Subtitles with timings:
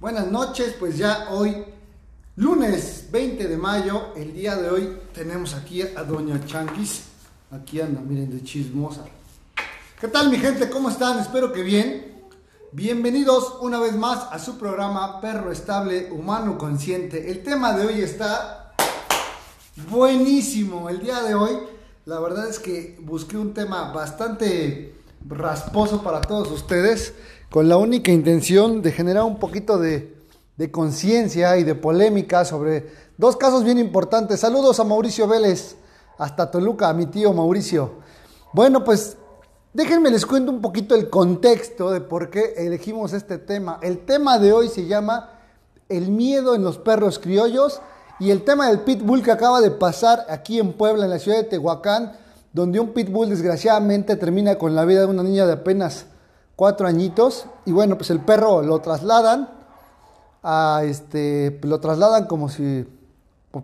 [0.00, 1.62] Buenas noches, pues ya hoy,
[2.36, 7.02] lunes 20 de mayo, el día de hoy tenemos aquí a Doña Chanquis.
[7.50, 9.04] Aquí anda, miren, de chismosa.
[10.00, 10.70] ¿Qué tal mi gente?
[10.70, 11.18] ¿Cómo están?
[11.18, 12.24] Espero que bien.
[12.72, 17.30] Bienvenidos una vez más a su programa Perro Estable Humano Consciente.
[17.30, 18.72] El tema de hoy está
[19.90, 20.88] buenísimo.
[20.88, 21.58] El día de hoy,
[22.06, 24.94] la verdad es que busqué un tema bastante
[25.28, 27.12] rasposo para todos ustedes
[27.50, 30.18] con la única intención de generar un poquito de,
[30.70, 34.40] conciencia y de polémica sobre dos casos bien importantes.
[34.40, 35.76] Saludos a Mauricio Vélez,
[36.18, 37.92] hasta Toluca, a mi tío Mauricio.
[38.52, 39.16] Bueno, pues
[39.72, 43.78] déjenme les cuento un poquito el contexto de por qué elegimos este tema.
[43.80, 45.30] El tema de hoy se llama
[45.88, 47.80] El miedo en los perros criollos
[48.20, 51.38] y el tema del pitbull que acaba de pasar aquí en Puebla, en la ciudad
[51.38, 52.12] de Tehuacán,
[52.52, 56.04] donde un pitbull desgraciadamente termina con la vida de una niña de apenas
[56.60, 59.48] cuatro añitos, y bueno, pues el perro lo trasladan
[60.42, 62.86] a este, lo trasladan como si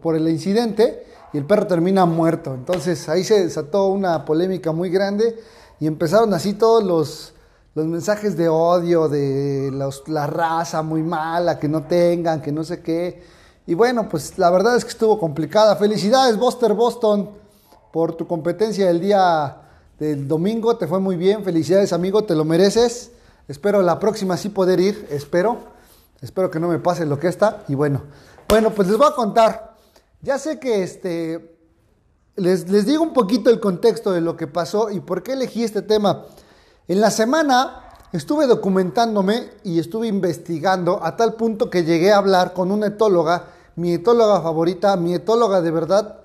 [0.00, 2.55] por el incidente y el perro termina muerto.
[2.55, 5.39] Entonces ahí se desató una polémica muy grande
[5.78, 7.34] y empezaron así todos los,
[7.74, 9.70] los mensajes de odio, de
[10.06, 13.22] la raza muy mala, que no tengan, que no sé qué.
[13.67, 15.77] Y bueno, pues la verdad es que estuvo complicada.
[15.77, 17.29] Felicidades, Buster Boston,
[17.92, 19.66] por tu competencia del día
[19.98, 20.77] del domingo.
[20.77, 21.45] Te fue muy bien.
[21.45, 22.24] Felicidades, amigo.
[22.24, 23.12] Te lo mereces.
[23.48, 25.07] Espero la próxima sí poder ir.
[25.11, 25.58] Espero.
[26.20, 27.64] Espero que no me pase lo que está.
[27.68, 28.02] Y bueno.
[28.48, 29.74] Bueno, pues les voy a contar.
[30.23, 31.56] Ya sé que este.
[32.36, 35.64] Les, les digo un poquito el contexto de lo que pasó y por qué elegí
[35.64, 36.24] este tema.
[36.89, 42.52] En la semana estuve documentándome y estuve investigando a tal punto que llegué a hablar
[42.52, 43.46] con una etóloga,
[43.77, 46.20] mi etóloga favorita, mi etóloga de verdad,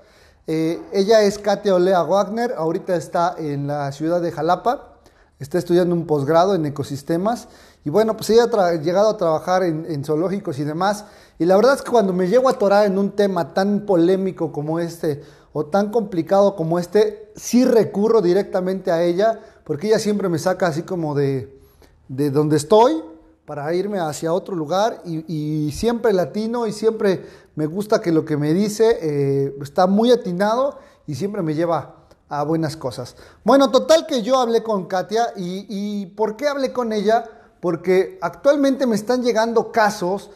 [0.47, 4.97] eh, ella es Katia Olea Wagner, ahorita está en la ciudad de Jalapa,
[5.39, 7.47] está estudiando un posgrado en ecosistemas
[7.83, 11.05] y bueno, pues ella ha llegado a trabajar en, zoológicos y demás.
[11.39, 14.51] Y la verdad es que cuando me llego a atorar en un tema tan polémico
[14.51, 20.29] como este o tan complicado como este, sí recurro directamente a ella porque ella siempre
[20.29, 21.59] me saca así como de,
[22.07, 23.01] de donde estoy
[23.51, 27.25] para irme hacia otro lugar y, siempre latino y siempre
[27.55, 31.97] me gusta que lo que me dice eh, está muy atinado y siempre me lleva
[32.29, 33.17] a buenas cosas.
[33.43, 37.25] Bueno, total que yo hablé con Katia y, ¿por qué hablé con ella?
[37.59, 40.29] Porque actualmente me están llegando casos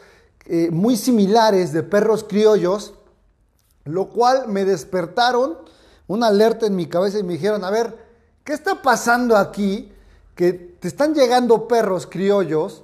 [0.44, 2.92] eh, muy similares de perros criollos,
[3.84, 5.56] lo cual me despertaron
[6.06, 7.96] una alerta en mi cabeza y me dijeron, a ver,
[8.44, 9.90] ¿qué está pasando aquí?
[10.34, 12.82] Que te están llegando perros criollos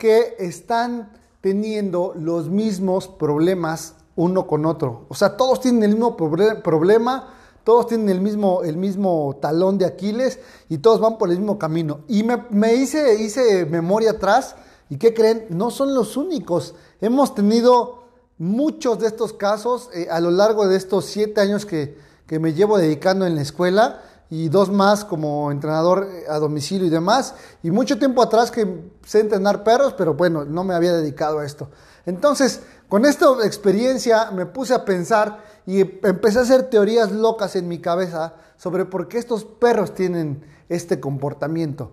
[0.00, 1.12] que están
[1.42, 5.04] teniendo los mismos problemas uno con otro.
[5.08, 7.34] O sea, todos tienen el mismo problema,
[7.64, 10.40] todos tienen el mismo, el mismo talón de Aquiles
[10.70, 12.00] y todos van por el mismo camino.
[12.08, 14.56] Y me, hice, hice memoria atrás
[14.88, 15.46] y ¿qué creen?
[15.50, 16.74] No son los únicos.
[17.02, 18.04] Hemos tenido
[18.38, 22.54] muchos de estos casos eh, a lo largo de estos siete años que, que me
[22.54, 27.34] llevo dedicando en la escuela y dos más como entrenador eh, a domicilio y demás.
[27.62, 31.44] Y mucho tiempo atrás que sé entrenar perros, pero bueno, no me había dedicado a
[31.44, 31.68] esto.
[32.06, 37.68] Entonces, con esta experiencia me puse a pensar y empecé a hacer teorías locas en
[37.68, 41.90] mi cabeza sobre por qué estos perros tienen este comportamiento.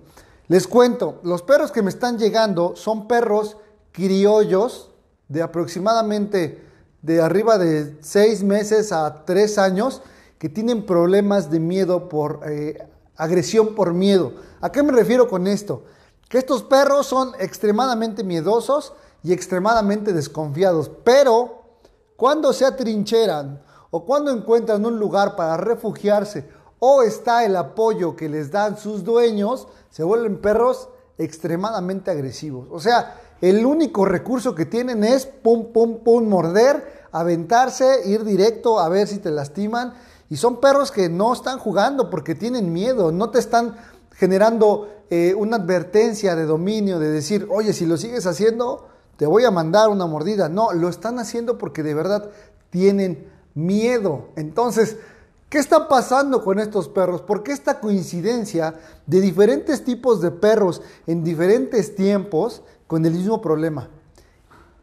[0.47, 3.57] Les cuento, los perros que me están llegando son perros
[3.91, 4.91] criollos
[5.27, 6.63] de aproximadamente
[7.01, 10.01] de arriba de seis meses a tres años
[10.37, 12.77] que tienen problemas de miedo por eh,
[13.15, 14.33] agresión por miedo.
[14.61, 15.83] ¿A qué me refiero con esto?
[16.29, 18.93] Que estos perros son extremadamente miedosos
[19.23, 21.63] y extremadamente desconfiados, pero
[22.15, 26.47] cuando se atrincheran o cuando encuentran un lugar para refugiarse
[26.79, 32.67] o está el apoyo que les dan sus dueños, se vuelven perros extremadamente agresivos.
[32.71, 38.79] O sea, el único recurso que tienen es pum, pum, pum, morder, aventarse, ir directo
[38.79, 39.93] a ver si te lastiman
[40.29, 43.77] y son perros que no están jugando porque tienen miedo, no te están
[44.11, 49.45] generando eh, una advertencia de dominio, de decir, oye, si lo sigues haciendo, te voy
[49.45, 50.49] a mandar una mordida.
[50.49, 52.29] No, lo están haciendo porque de verdad
[52.69, 54.29] tienen miedo.
[54.35, 54.97] Entonces,
[55.49, 57.21] ¿qué está pasando con estos perros?
[57.21, 58.75] ¿Por qué esta coincidencia
[59.05, 63.89] de diferentes tipos de perros en diferentes tiempos con el mismo problema?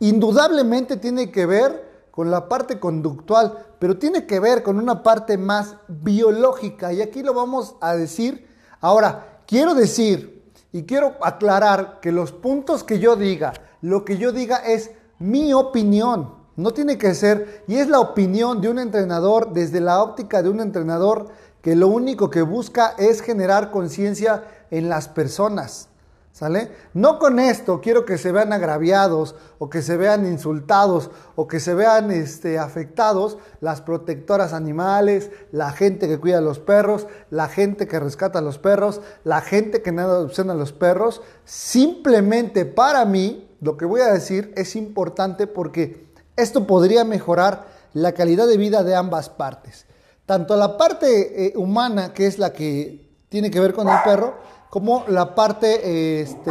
[0.00, 5.36] indudablemente tiene que ver con la parte conductual, pero tiene que ver con una parte
[5.36, 8.48] más biológica y aquí lo vamos a decir.
[8.80, 10.42] Ahora, quiero decir
[10.72, 13.52] y quiero aclarar que los puntos que yo diga,
[13.82, 18.62] lo que yo diga es mi opinión, no tiene que ser, y es la opinión
[18.62, 21.26] de un entrenador desde la óptica de un entrenador
[21.60, 25.90] que lo único que busca es generar conciencia en las personas.
[26.34, 26.72] ¿Sale?
[26.94, 31.60] No con esto quiero que se vean agraviados o que se vean insultados o que
[31.60, 37.46] se vean este, afectados las protectoras animales, la gente que cuida a los perros, la
[37.46, 41.22] gente que rescata a los perros, la gente que nada adopción a los perros.
[41.44, 48.10] Simplemente para mí lo que voy a decir es importante porque esto podría mejorar la
[48.10, 49.86] calidad de vida de ambas partes.
[50.26, 54.34] Tanto la parte eh, humana, que es la que tiene que ver con el perro,
[54.74, 56.50] como la parte, este,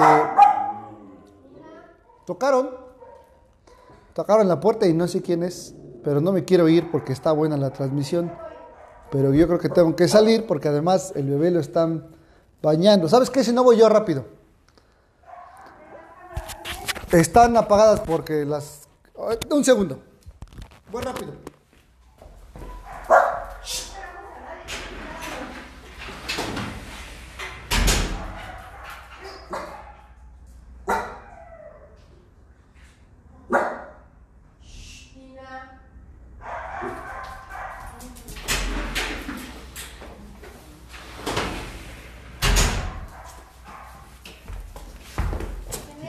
[2.25, 2.69] tocaron,
[4.13, 5.75] tocaron la puerta y no sé quién es,
[6.05, 8.31] pero no me quiero ir porque está buena la transmisión,
[9.11, 12.15] pero yo creo que tengo que salir porque además el bebé lo están
[12.61, 13.09] bañando.
[13.09, 13.43] ¿Sabes qué?
[13.43, 14.23] Si no voy yo rápido.
[17.11, 18.83] Están apagadas porque las...
[19.51, 19.99] Un segundo.
[20.93, 21.33] Voy rápido.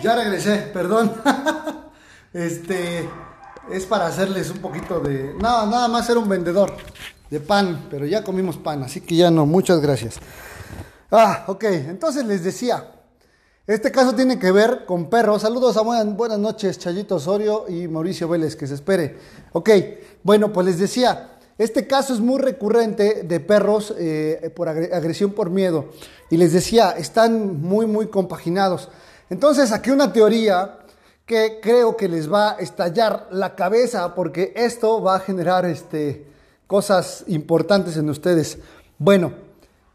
[0.05, 1.15] Ya regresé, perdón.
[2.35, 3.09] este
[3.71, 5.33] es para hacerles un poquito de.
[5.41, 6.77] Nada, nada más ser un vendedor
[7.31, 10.17] de pan, pero ya comimos pan, así que ya no, muchas gracias.
[11.11, 12.87] Ah, ok, entonces les decía,
[13.67, 15.41] este caso tiene que ver con perros.
[15.41, 19.17] Saludos a buenas, buenas noches, Chayito Osorio y Mauricio Vélez, que se espere.
[19.53, 19.71] Ok,
[20.23, 25.49] bueno, pues les decía, este caso es muy recurrente de perros eh, por agresión por
[25.49, 25.87] miedo.
[26.29, 28.91] Y les decía, están muy, muy compaginados.
[29.31, 30.79] Entonces aquí una teoría
[31.26, 36.26] que creo que les va a estallar la cabeza porque esto va a generar este,
[36.67, 38.59] cosas importantes en ustedes.
[38.99, 39.32] Bueno,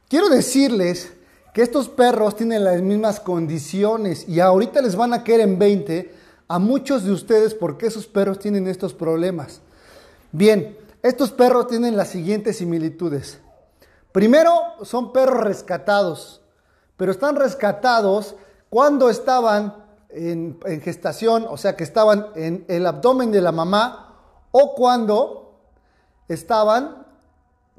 [0.07, 1.11] quiero decirles
[1.53, 6.13] que estos perros tienen las mismas condiciones y ahorita les van a caer en 20
[6.47, 9.61] a muchos de ustedes porque esos perros tienen estos problemas.
[10.31, 13.39] Bien, estos perros tienen las siguientes similitudes.
[14.11, 14.51] Primero,
[14.83, 16.41] son perros rescatados,
[16.97, 18.35] pero están rescatados
[18.69, 19.73] cuando estaban
[20.09, 24.15] en, gestación, o sea que estaban en el abdomen de la mamá,
[24.51, 25.59] o cuando
[26.27, 27.05] estaban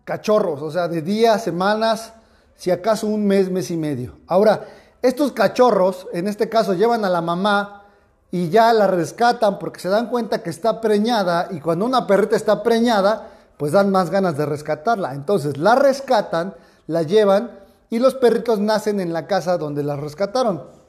[0.05, 2.13] cachorros, o sea, de días, semanas,
[2.57, 4.19] si acaso un mes, mes y medio.
[4.27, 4.67] Ahora,
[5.03, 7.85] estos cachorros, en este caso, llevan a la mamá
[8.31, 12.37] y ya la rescatan porque se dan cuenta que está preñada y cuando una perrita
[12.37, 15.15] está preñada, pues dan más ganas de rescatarla.
[15.15, 16.55] Entonces la rescatan,
[16.87, 17.51] la llevan
[17.91, 20.80] y los perritos nacen en la casa donde la rescataron.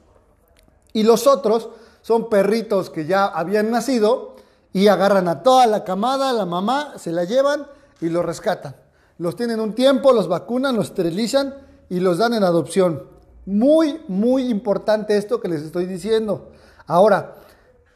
[0.92, 1.70] Y los otros
[2.02, 4.36] son perritos que ya habían nacido
[4.72, 7.66] y agarran a toda la camada, la mamá, se la llevan
[8.00, 8.74] y los rescatan.
[9.18, 11.54] Los tienen un tiempo, los vacunan, los esterilizan
[11.88, 13.06] y los dan en adopción.
[13.44, 16.50] Muy, muy importante esto que les estoy diciendo.
[16.86, 17.36] Ahora,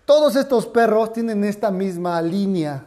[0.04, 2.84] todos estos perros tienen esta misma línea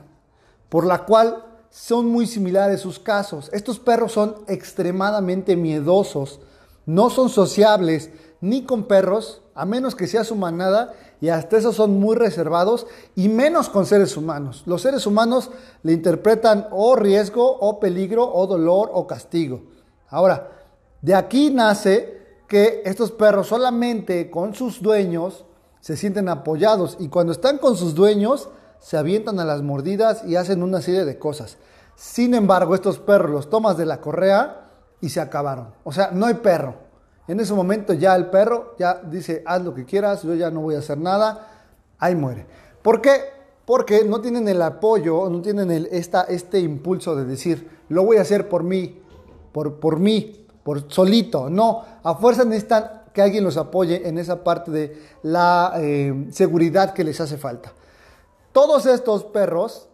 [0.70, 3.50] por la cual son muy similares sus casos.
[3.52, 6.40] Estos perros son extremadamente miedosos,
[6.86, 11.76] no son sociables ni con perros, a menos que sea su manada, y hasta esos
[11.76, 14.64] son muy reservados, y menos con seres humanos.
[14.66, 15.52] Los seres humanos
[15.84, 19.64] le interpretan o riesgo, o peligro, o dolor, o castigo.
[20.08, 20.52] Ahora,
[21.02, 22.18] de aquí nace
[22.48, 25.46] que estos perros solamente con sus dueños
[25.82, 30.36] se sienten apoyados, y cuando están con sus dueños, se avientan a las mordidas y
[30.38, 31.58] hacen una serie de cosas.
[31.96, 34.70] Sin embargo, estos perros los tomas de la correa
[35.02, 35.74] y se acabaron.
[35.84, 36.89] O sea, no hay perro.
[37.30, 40.62] En ese momento ya el perro ya dice, haz lo que quieras, yo ya no
[40.62, 41.48] voy a hacer nada,
[42.00, 42.48] ahí muere.
[42.82, 43.22] ¿Por qué?
[43.66, 48.18] Porque no tienen el apoyo, no tienen el, esta, este impulso de decir, lo voy
[48.18, 49.00] a hacer por mí,
[49.52, 51.52] por, por mí, por solito.
[51.52, 56.96] No, a fuerza necesitan que alguien los apoye en esa parte de la eh, seguridad
[56.96, 57.74] que les hace falta.
[58.52, 59.88] Todos estos perros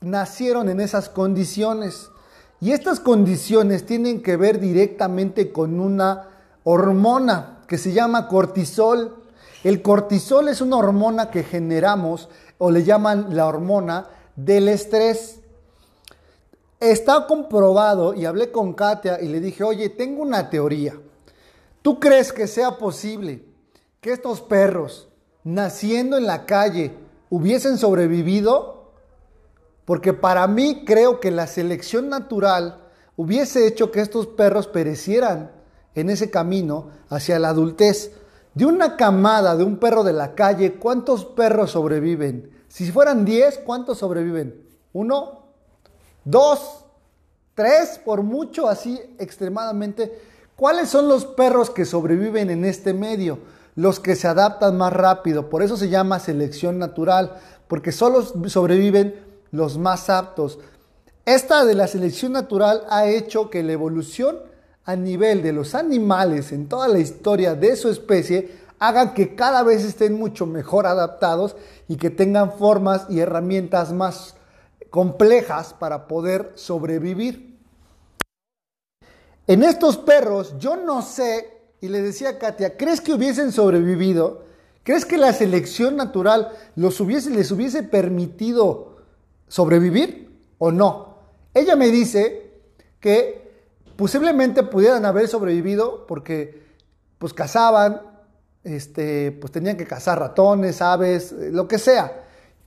[0.00, 2.10] nacieron en esas condiciones
[2.60, 6.33] y estas condiciones tienen que ver directamente con una
[6.64, 9.16] hormona que se llama cortisol.
[9.62, 12.28] El cortisol es una hormona que generamos
[12.58, 15.40] o le llaman la hormona del estrés.
[16.80, 20.98] Está comprobado y hablé con Katia y le dije, oye, tengo una teoría.
[21.82, 23.44] ¿Tú crees que sea posible
[24.00, 25.08] que estos perros,
[25.44, 26.94] naciendo en la calle,
[27.30, 28.92] hubiesen sobrevivido,
[29.84, 32.80] porque para mí creo que la selección natural
[33.16, 35.50] hubiese hecho que estos perros perecieran
[35.94, 38.12] en ese camino hacia la adultez.
[38.54, 42.50] De una camada de un perro de la calle, ¿cuántos perros sobreviven?
[42.68, 44.64] Si fueran 10, ¿cuántos sobreviven?
[44.92, 45.46] ¿Uno?
[46.24, 46.84] ¿Dos?
[47.54, 48.00] ¿Tres?
[48.04, 50.20] Por mucho, así extremadamente.
[50.56, 53.38] ¿Cuáles son los perros que sobreviven en este medio?
[53.74, 55.50] Los que se adaptan más rápido.
[55.50, 57.36] Por eso se llama selección natural,
[57.66, 59.20] porque solo sobreviven
[59.50, 60.58] los más aptos.
[61.26, 64.38] Esta de la selección natural ha hecho que la evolución
[64.84, 69.62] a nivel de los animales en toda la historia de su especie hagan que cada
[69.62, 71.56] vez estén mucho mejor adaptados
[71.88, 74.34] y que tengan formas y herramientas más
[74.90, 77.58] complejas para poder sobrevivir.
[79.46, 81.50] En estos perros, yo no sé,
[81.80, 84.44] y le decía a Katia, ¿crees que hubiesen sobrevivido?
[84.82, 88.98] ¿Crees que la selección natural los hubiese, les hubiese permitido
[89.48, 91.18] sobrevivir o no?
[91.54, 92.52] Ella me dice
[93.00, 93.43] que
[93.96, 96.62] posiblemente pudieran haber sobrevivido porque
[97.18, 98.02] pues cazaban,
[98.64, 102.24] este, pues tenían que cazar ratones, aves, eh, lo que sea.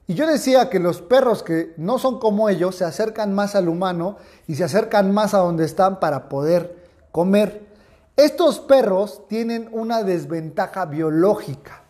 [0.07, 3.67] Y yo decía que los perros que no son como ellos se acercan más al
[3.67, 4.17] humano
[4.48, 6.77] y se acercan más a donde están para poder
[7.12, 7.67] comer.
[8.15, 11.84] Estos perros tienen una desventaja biológica.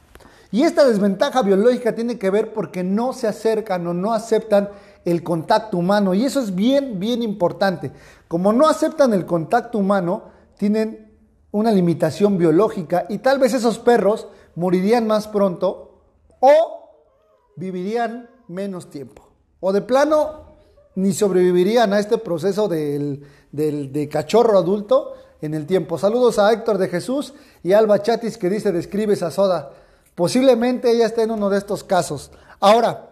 [0.52, 4.70] Y esta desventaja biológica tiene que ver porque no se acercan o no aceptan
[5.06, 6.14] el contacto humano.
[6.14, 7.92] Y eso es bien, bien importante.
[8.28, 10.24] Como no aceptan el contacto humano,
[10.58, 11.14] tienen
[11.52, 16.02] una limitación biológica y tal vez esos perros morirían más pronto
[16.40, 16.90] o
[17.56, 19.28] vivirían menos tiempo.
[19.60, 20.48] O de plano
[20.96, 25.98] ni sobrevivirían a este proceso del, de cachorro adulto en el tiempo.
[25.98, 29.72] Saludos a Héctor de Jesús y Alba Chatis que dice describe esa soda.
[30.16, 32.32] Posiblemente ella esté en uno de estos casos.
[32.60, 33.07] Ahora,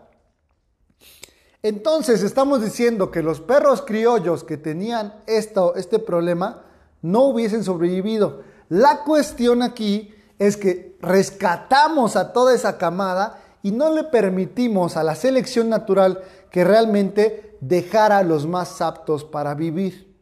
[1.67, 6.61] entonces estamos diciendo que los perros criollos que tenían esto, este problema
[7.01, 8.43] no hubiesen sobrevivido.
[8.69, 15.01] La cuestión aquí es que rescatamos a toda esa camada y no le permitimos a
[15.01, 20.15] la selección natural que realmente dejara a los más aptos para vivir.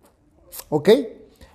[0.70, 0.90] ¿Ok?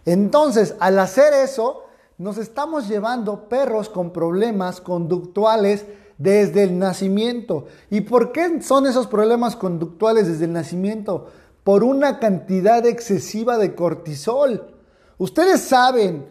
[0.05, 1.85] Entonces, al hacer eso,
[2.19, 5.87] nos estamos llevando perros con problemas conductuales
[6.19, 7.67] desde el nacimiento.
[7.91, 11.29] ¿Y por qué son esos problemas conductuales desde el nacimiento?
[11.65, 14.75] Por una cantidad excesiva de cortisol.
[15.17, 16.27] Ustedes saben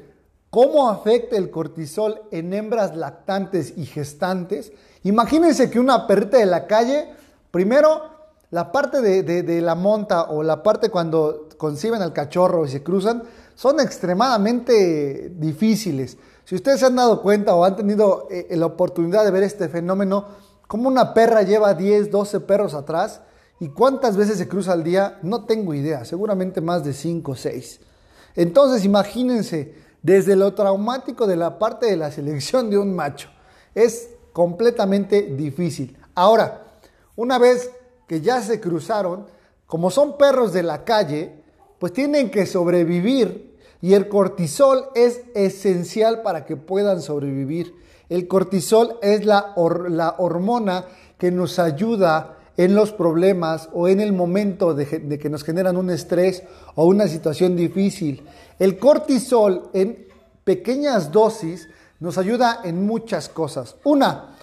[0.50, 4.72] cómo afecta el cortisol en hembras lactantes y gestantes.
[5.04, 7.10] Imagínense que una perrita de la calle,
[7.52, 8.18] primero
[8.50, 12.84] la parte de, de la monta o la parte cuando conciben al cachorro y se
[12.84, 13.24] cruzan,
[13.56, 16.18] son extremadamente difíciles.
[16.48, 19.68] Si ustedes se han dado cuenta o han tenido eh, la oportunidad de ver este
[19.68, 20.28] fenómeno,
[20.66, 23.20] como una perra lleva 10, 12 perros atrás
[23.60, 27.36] y cuántas veces se cruza al día, no tengo idea, seguramente más de 5 o
[27.36, 27.82] 6.
[28.38, 33.28] Entonces imagínense, desde lo traumático de la parte de la selección de un macho,
[33.76, 35.98] es completamente difícil.
[36.16, 36.64] Ahora,
[37.18, 37.72] una vez
[38.08, 39.26] que ya se cruzaron,
[39.66, 41.44] como son perros de la calle,
[41.78, 43.47] pues tienen que sobrevivir
[43.82, 47.76] y el cortisol es esencial para que puedan sobrevivir.
[48.10, 49.54] El cortisol es la,
[49.90, 50.86] la hormona
[51.18, 55.78] que nos ayuda en los problemas o en el momento de, de, que nos generan
[55.78, 56.44] un estrés
[56.76, 58.26] o una situación difícil.
[58.58, 60.08] El cortisol en
[60.44, 61.68] pequeñas dosis
[62.00, 63.76] nos ayuda en muchas cosas.
[63.84, 64.36] Una,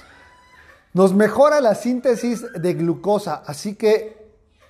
[0.93, 4.25] nos mejora la síntesis de glucosa, así que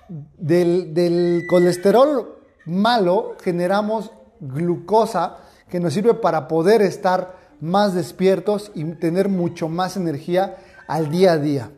[0.07, 5.37] del, del colesterol malo generamos glucosa
[5.69, 11.33] que nos sirve para poder estar más despiertos y tener mucho más energía al día
[11.33, 11.71] a día.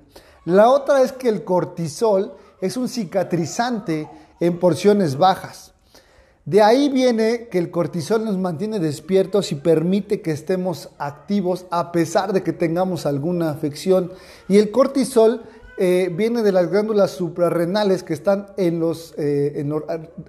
[0.46, 4.10] La otra es que el cortisol es un cicatrizante
[4.40, 5.74] en porciones bajas.
[6.46, 11.92] De ahí viene que el cortisol nos mantiene despiertos y permite que estemos activos a
[11.92, 14.14] pesar de que tengamos alguna afección.
[14.48, 15.44] Y el cortisol
[15.78, 18.82] eh, viene de las glándulas suprarrenales que están en
[19.18, 19.66] eh,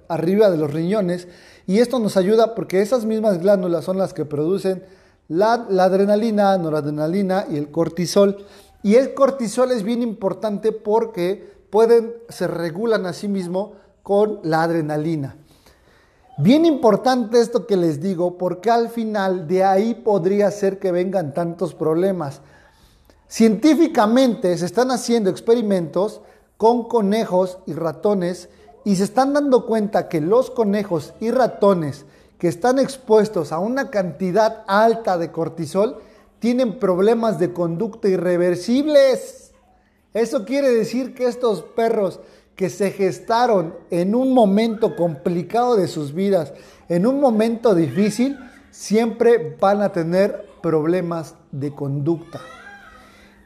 [0.09, 1.29] arriba de los riñones
[1.69, 4.83] y esto nos ayuda porque esas mismas glándulas son las que producen
[5.27, 8.43] la, adrenalina, noradrenalina y el cortisol.
[8.81, 14.63] Y el cortisol es bien importante porque pueden, se regulan a sí mismo con la
[14.63, 15.37] adrenalina.
[16.39, 21.35] Bien importante esto que les digo porque al final de ahí podría ser que vengan
[21.35, 22.41] tantos problemas.
[23.27, 26.21] Científicamente se están haciendo experimentos
[26.57, 28.49] con conejos y ratones
[28.85, 32.05] y se están dando cuenta que los conejos y ratones
[32.37, 36.01] que están expuestos a una cantidad alta de cortisol
[36.39, 39.51] tienen problemas de conducta irreversibles.
[40.13, 42.21] Eso quiere decir que estos perros
[42.55, 46.53] que se gestaron en un momento complicado de sus vidas,
[46.87, 48.37] en un momento difícil,
[48.71, 52.41] siempre van a tener problemas de conducta.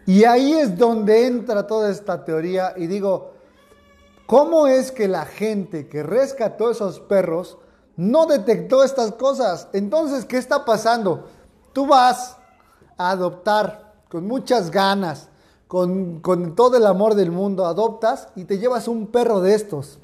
[0.06, 3.33] Y ahí es donde entra toda esta teoría y digo,
[4.26, 7.58] ¿cómo es que la gente que rescató esos perros
[7.96, 9.68] no detectó estas cosas?
[9.74, 11.28] Entonces, ¿qué está pasando?
[11.74, 12.38] Tú vas
[12.98, 15.30] a adoptar con muchas ganas,
[15.68, 20.00] con, con todo el amor del mundo, adoptas y te llevas un perro de estos.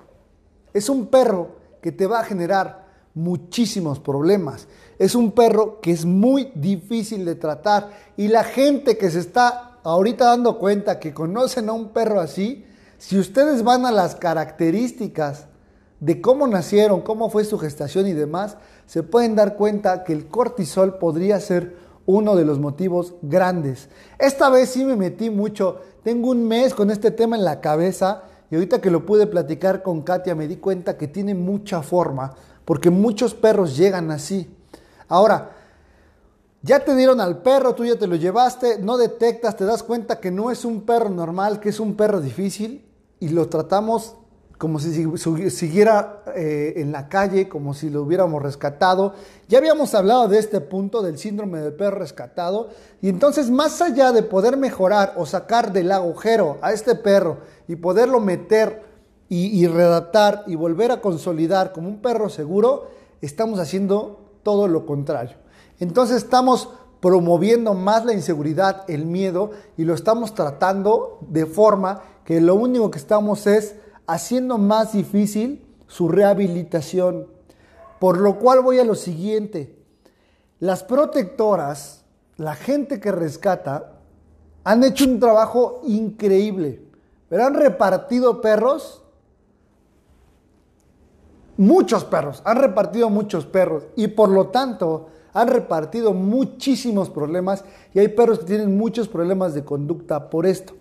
[0.74, 1.50] Es un perro
[1.82, 4.68] que te va a generar muchísimos problemas.
[4.98, 9.78] Es un perro que es muy difícil de tratar y la gente que se está
[9.84, 12.66] ahorita dando cuenta que conocen a un perro así,
[13.00, 15.46] si ustedes van a las características
[16.02, 20.28] de cómo nacieron, cómo fue su gestación y demás, se pueden dar cuenta que el
[20.28, 23.88] cortisol podría ser uno de los motivos grandes.
[24.18, 28.24] Esta vez sí me metí mucho, tengo un mes con este tema en la cabeza
[28.52, 32.36] y ahorita que lo pude platicar con Katia me di cuenta que tiene mucha forma,
[32.66, 34.54] porque muchos perros llegan así.
[35.08, 35.52] Ahora,
[36.62, 40.20] ya te dieron al perro, tú ya te lo llevaste, no detectas, te das cuenta
[40.20, 42.89] que no es un perro normal, que es un perro difícil
[43.20, 44.16] y lo tratamos
[44.60, 45.18] como si
[45.52, 49.14] siguiera eh, en la calle, como si lo hubiéramos rescatado.
[49.48, 52.68] Ya habíamos hablado de este punto del síndrome del perro rescatado
[53.02, 57.38] y entonces más allá de poder mejorar o sacar del agujero a este perro
[57.70, 58.84] y poderlo meter
[59.30, 62.90] y, y redactar y volver a consolidar como un perro seguro,
[63.22, 65.38] estamos haciendo todo lo contrario.
[65.80, 66.68] Entonces estamos
[67.00, 72.92] promoviendo más la inseguridad, el miedo y lo estamos tratando de forma que lo único
[72.92, 73.74] que estamos es
[74.06, 77.26] haciendo más difícil su rehabilitación.
[78.00, 79.76] Por lo cual voy a lo siguiente.
[80.60, 82.04] Las protectoras,
[82.38, 83.94] la gente que rescata,
[84.64, 86.84] han hecho un trabajo increíble.
[87.30, 89.02] Pero han repartido perros,
[91.58, 97.98] muchos perros, han repartido muchos perros y por lo tanto han repartido muchísimos problemas y
[97.98, 100.79] hay perros que tienen muchos problemas de conducta por esto.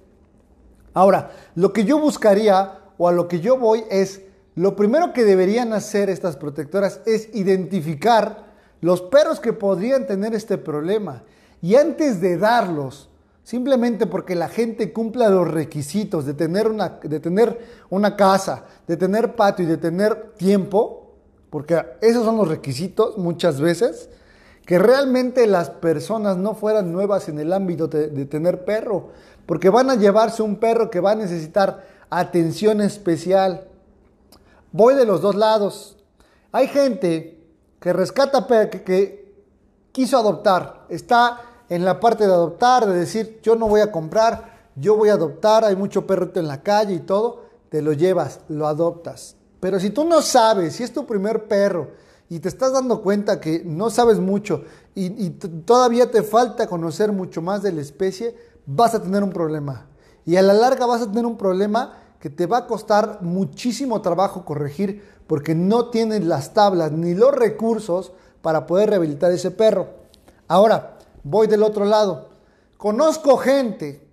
[0.95, 4.23] Ahora, lo que yo buscaría o a lo que yo voy es,
[4.55, 8.49] lo primero que deberían hacer estas protectoras es identificar
[8.81, 11.23] los perros que podrían tener este problema.
[11.63, 13.09] Y antes de darlos,
[13.43, 17.59] simplemente porque la gente cumpla los requisitos de tener una, de tener
[17.91, 21.15] una casa, de tener patio y de tener tiempo,
[21.51, 24.11] porque esos son los requisitos muchas veces,
[24.67, 29.09] que realmente las personas no fueran nuevas en el ámbito de, de tener perro,
[29.49, 33.67] porque van a llevarse un perro que va a necesitar atención especial.
[34.73, 35.97] Voy de los dos lados.
[36.53, 37.43] Hay gente
[37.81, 39.35] que rescata, que, que
[39.91, 44.69] quiso adoptar, está en la parte de adoptar, de decir, yo no voy a comprar,
[44.77, 48.41] yo voy a adoptar, hay mucho perro en la calle y todo, te lo llevas,
[48.51, 49.37] lo adoptas.
[49.61, 51.93] Pero si tú no sabes, si es tu primer perro
[52.29, 57.41] y te estás dando cuenta que no sabes mucho y todavía te falta conocer mucho
[57.41, 58.35] más de la especie,
[58.71, 59.87] vas a tener un problema.
[60.27, 64.03] Y a la larga vas a tener un problema que te va a costar muchísimo
[64.03, 69.89] trabajo corregir porque no tienes las tablas ni los recursos para poder rehabilitar ese perro.
[70.49, 72.29] Ahora, voy del otro lado.
[72.77, 74.07] Conozco gente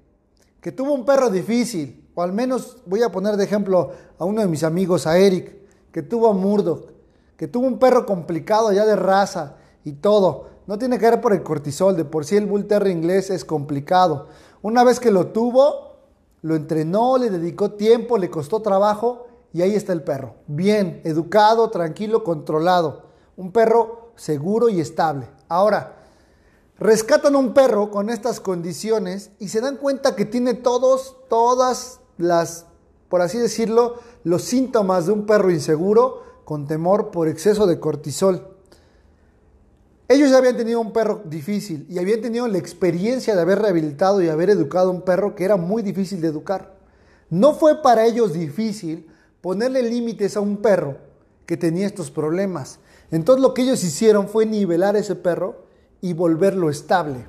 [0.61, 4.41] que tuvo un perro difícil, o al menos voy a poner de ejemplo a uno
[4.41, 5.53] de mis amigos, a Eric,
[5.91, 6.91] que tuvo a Murdoch,
[7.35, 10.55] que tuvo un perro complicado ya de raza y todo.
[10.67, 13.45] No tiene que ver por el cortisol, de por sí el Bull Terrier inglés es
[13.45, 14.27] complicado.
[14.65, 15.91] Una vez que lo tuvo,
[16.41, 20.37] lo entrenó, le dedicó tiempo, le costó trabajo y ahí está el perro.
[20.47, 23.03] Bien, educado, tranquilo, controlado.
[23.37, 25.29] Un perro seguro y estable.
[25.49, 25.97] Ahora,
[26.79, 32.65] rescatan un perro con estas condiciones y se dan cuenta que tiene todos, todas las,
[33.07, 38.54] por así decirlo, los síntomas de un perro inseguro con temor por exceso de cortisol.
[40.07, 44.29] Ellos habían tenido un perro difícil y habían tenido la experiencia de haber rehabilitado y
[44.29, 46.75] haber educado a un perro que era muy difícil de educar.
[47.31, 49.09] No fue para ellos difícil
[49.41, 50.97] ponerle límites a un perro
[51.47, 52.79] que tenía estos problemas.
[53.09, 55.65] Entonces lo que ellos hicieron fue nivelar ese perro
[56.01, 57.25] y volverlo estable.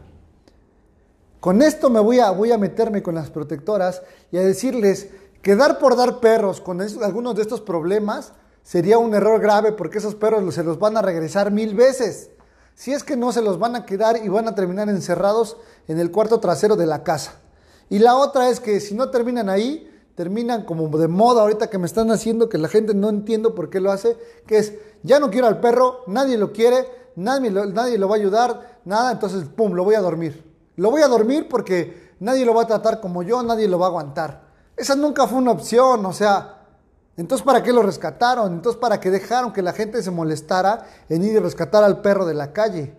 [1.41, 5.09] Con esto me voy a meterme con las protectoras y a decirles
[5.41, 9.99] que dar por dar perros con algunos de estos problemas sería un error grave porque
[9.99, 12.31] esos perros se los van a regresar mil veces
[12.77, 15.57] si es que no se los van a quedar y van a terminar encerrados
[15.89, 17.33] en el cuarto trasero de la casa.
[17.89, 21.79] Y la otra es que si no terminan ahí, terminan como de moda ahorita que
[21.79, 25.19] me están haciendo, que la gente no entiendo por qué lo hace, que es, ya
[25.19, 26.87] no quiero al perro, nadie lo quiere,
[27.17, 30.45] nadie lo, nadie lo va a ayudar, nada, entonces, ¡pum!, lo voy a dormir.
[30.77, 33.87] Lo voy a dormir porque nadie lo va a tratar como yo, nadie lo va
[33.87, 34.49] a aguantar.
[34.77, 36.56] Esa nunca fue una opción, o sea,
[37.16, 38.52] entonces ¿para qué lo rescataron?
[38.52, 42.26] Entonces ¿para qué dejaron que la gente se molestara en ir y rescatar al perro
[42.26, 42.94] de la calle?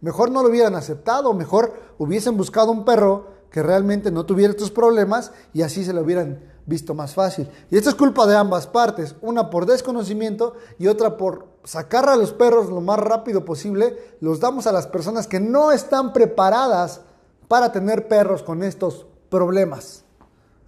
[0.00, 4.70] Mejor no lo hubieran aceptado, mejor hubiesen buscado un perro que realmente no tuviera estos
[4.70, 7.48] problemas y así se lo hubieran visto más fácil.
[7.70, 12.16] Y esto es culpa de ambas partes, una por desconocimiento y otra por sacar a
[12.16, 17.02] los perros lo más rápido posible, los damos a las personas que no están preparadas
[17.46, 20.04] para tener perros con estos problemas.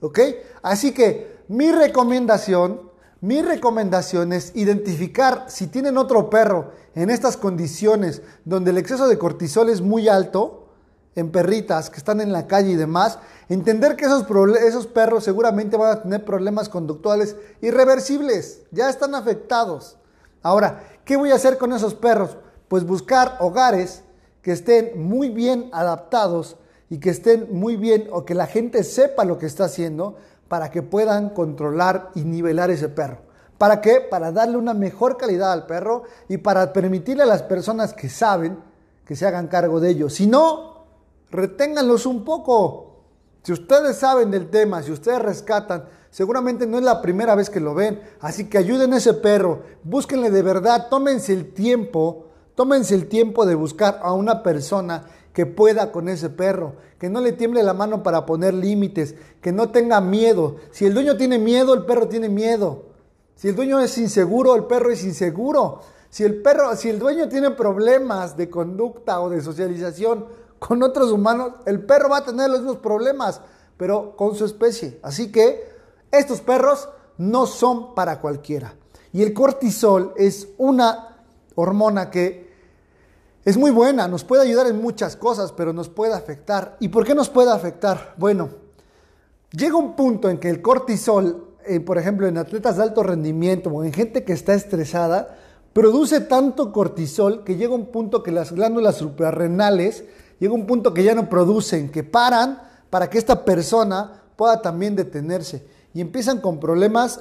[0.00, 0.20] ¿Ok?
[0.62, 2.90] Así que mi recomendación,
[3.24, 9.16] mi recomendación es identificar si tienen otro perro en estas condiciones donde el exceso de
[9.16, 10.68] cortisol es muy alto,
[11.14, 14.26] en perritas que están en la calle y demás, entender que esos,
[14.62, 19.96] esos perros seguramente van a tener problemas conductuales irreversibles, ya están afectados.
[20.42, 22.37] Ahora, ¿qué voy a hacer con esos perros?
[22.68, 24.02] Pues buscar hogares
[24.42, 26.56] que estén muy bien adaptados
[26.90, 30.18] y que estén muy bien o que la gente sepa lo que está haciendo
[30.54, 33.18] para que puedan controlar y nivelar ese perro.
[33.58, 34.00] ¿Para qué?
[34.00, 38.56] Para darle una mejor calidad al perro y para permitirle a las personas que saben
[39.04, 40.14] que se hagan cargo de ellos.
[40.14, 40.84] Si no,
[41.32, 43.00] reténganlos un poco.
[43.42, 47.58] Si ustedes saben del tema, si ustedes rescatan, seguramente no es la primera vez que
[47.58, 48.00] lo ven.
[48.20, 53.44] Así que ayuden a ese perro, búsquenle de verdad, tómense el tiempo, tómense el tiempo
[53.44, 57.74] de buscar a una persona que pueda con ese perro, que no le tiemble la
[57.74, 60.56] mano para poner límites, que no tenga miedo.
[60.70, 62.84] Si el dueño tiene miedo, el perro tiene miedo.
[63.34, 65.80] Si el dueño es inseguro, el perro es inseguro.
[66.08, 70.26] Si el perro, si el dueño tiene problemas de conducta o de socialización,
[70.60, 73.40] con otros humanos, el perro va a tener los mismos problemas,
[73.76, 75.00] pero con su especie.
[75.02, 75.68] Así que
[76.12, 78.76] estos perros no son para cualquiera.
[79.12, 81.18] Y el cortisol es una
[81.56, 82.43] hormona que
[83.44, 86.76] es muy buena, nos puede ayudar en muchas cosas, pero nos puede afectar.
[86.80, 88.14] ¿Y por qué nos puede afectar?
[88.16, 88.48] Bueno,
[89.52, 93.68] llega un punto en que el cortisol, eh, por ejemplo, en atletas de alto rendimiento
[93.70, 95.37] o en gente que está estresada,
[95.74, 100.04] produce tanto cortisol que llega un punto que las glándulas suprarrenales
[100.40, 104.96] llega un punto que ya no producen, que paran para que esta persona pueda también
[104.96, 105.66] detenerse.
[105.92, 107.20] Y empiezan con problemas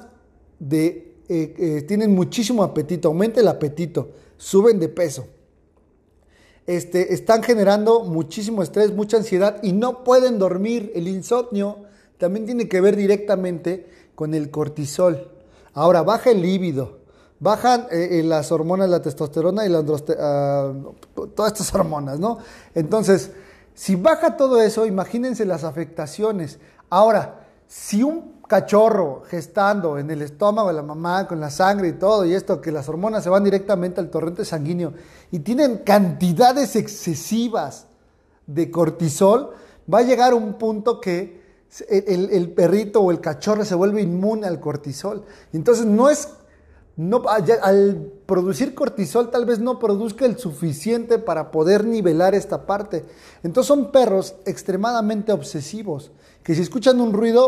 [0.59, 5.27] de, eh, eh, tienen muchísimo apetito, aumenta el apetito, suben de peso.
[6.65, 10.91] Este, están generando muchísimo estrés, mucha ansiedad y no pueden dormir.
[10.95, 11.77] El insomnio
[12.17, 15.29] también tiene que ver directamente con el cortisol.
[15.73, 16.99] Ahora, baja el líbido,
[17.39, 20.95] bajan eh, eh, las hormonas, la testosterona y la uh,
[21.35, 22.37] todas estas hormonas, ¿no?
[22.75, 23.31] Entonces,
[23.73, 26.59] si baja todo eso, imagínense las afectaciones.
[26.89, 31.93] Ahora, si un cachorro gestando en el estómago de la mamá con la sangre y
[31.93, 34.93] todo, y esto que las hormonas se van directamente al torrente sanguíneo
[35.31, 37.87] y tienen cantidades excesivas
[38.45, 39.51] de cortisol,
[39.91, 41.41] va a llegar un punto que
[41.89, 45.23] el, perrito o el cachorro se vuelve inmune al cortisol.
[45.53, 46.29] Entonces no es
[46.95, 53.03] no, al producir cortisol tal vez no produzca el suficiente para poder nivelar esta parte.
[53.41, 56.11] Entonces son perros extremadamente obsesivos,
[56.43, 57.47] que si escuchan un ruido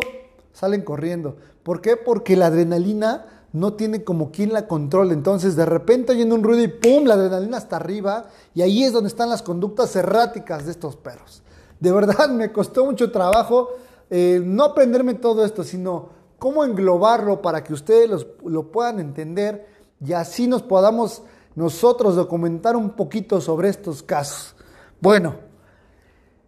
[0.56, 1.36] salen corriendo.
[1.62, 1.98] ¿Por qué?
[1.98, 5.14] Porque la adrenalina no tiene como quien la controle.
[5.14, 7.06] Entonces de repente oyendo un ruido y ¡pum!
[7.06, 11.44] La adrenalina está arriba y ahí es donde están las conductas erráticas de estos perros.
[11.80, 13.70] De verdad me costó mucho trabajo
[14.10, 19.68] eh, no aprenderme todo esto, sino cómo englobarlo para que ustedes lo puedan entender
[20.06, 21.24] y así nos podamos
[21.56, 24.56] nosotros documentar un poquito sobre estos casos.
[25.02, 25.36] Bueno,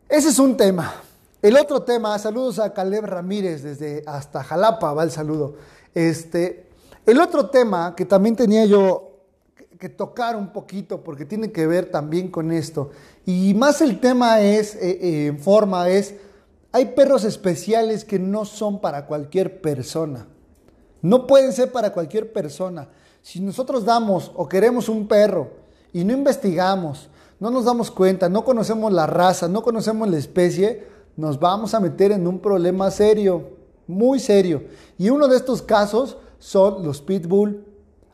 [0.08, 0.93] ese es un tema.
[1.39, 5.54] El otro tema, saludos a Caleb Ramírez desde hasta Jalapa, va el saludo.
[5.93, 6.67] Este,
[7.06, 9.12] el otro tema que también tenía yo
[9.80, 12.89] que tocar un poquito porque tiene que ver también con esto
[13.23, 16.15] y más el tema es eh, eh, en forma es
[16.71, 20.26] hay perros especiales que no son para cualquier persona.
[21.04, 22.89] No pueden ser para cualquier persona.
[23.21, 25.52] Si nosotros damos o queremos un perro
[25.93, 30.97] y no investigamos, no nos damos cuenta, no conocemos la raza, no conocemos la especie,
[31.17, 33.49] nos vamos a meter en un problema serio,
[33.88, 34.63] muy serio.
[34.97, 37.65] Y uno de estos casos son los pitbull.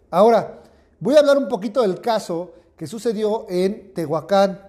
[0.10, 0.62] Ahora,
[1.00, 4.60] voy a hablar un poquito del caso que sucedió en Tehuacán.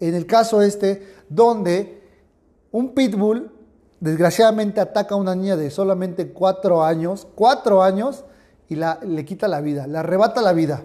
[0.00, 2.02] En el caso este, donde
[2.72, 3.50] un pitbull
[4.00, 8.24] desgraciadamente ataca a una niña de solamente cuatro años, cuatro años,
[8.68, 10.82] y le quita la vida, le arrebata la vida.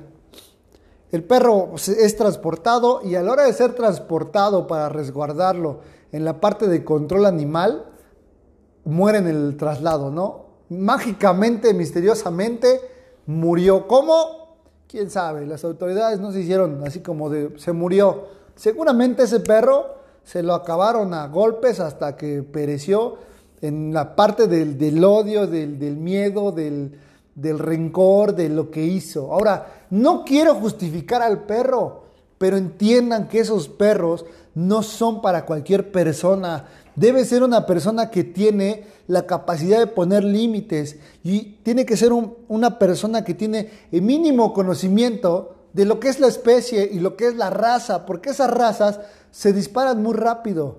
[1.11, 5.79] El perro es transportado y a la hora de ser transportado para resguardarlo
[6.11, 7.85] en la parte de control animal,
[8.85, 10.45] muere en el traslado, ¿no?
[10.69, 12.81] Mágicamente, misteriosamente,
[13.25, 13.87] murió.
[13.87, 14.57] ¿Cómo?
[14.87, 15.45] ¿Quién sabe?
[15.45, 18.25] Las autoridades no se hicieron así como de, se murió.
[18.55, 23.17] Seguramente ese perro se lo acabaron a golpes hasta que pereció
[23.61, 26.99] en la parte del, del odio, del, del miedo, del,
[27.35, 29.33] del rencor, de lo que hizo.
[29.33, 32.03] Ahora, no quiero justificar al perro,
[32.37, 36.65] pero entiendan que esos perros no son para cualquier persona.
[36.95, 42.11] Debe ser una persona que tiene la capacidad de poner límites y tiene que ser
[42.13, 47.17] una persona que tiene el mínimo conocimiento de lo que es la especie y lo
[47.17, 50.77] que es la raza, porque esas razas se disparan muy rápido.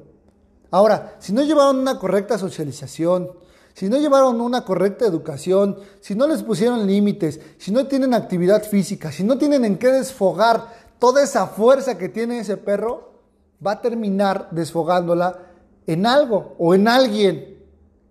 [0.70, 3.30] Ahora, si no llevaron una correcta socialización,
[3.74, 8.64] si no llevaron una correcta educación, si no les pusieron límites, si no tienen actividad
[8.64, 13.15] física, si no tienen en qué desfogar toda esa fuerza que tiene ese perro,
[13.64, 15.38] va a terminar desfogándola
[15.86, 17.58] en algo o en alguien,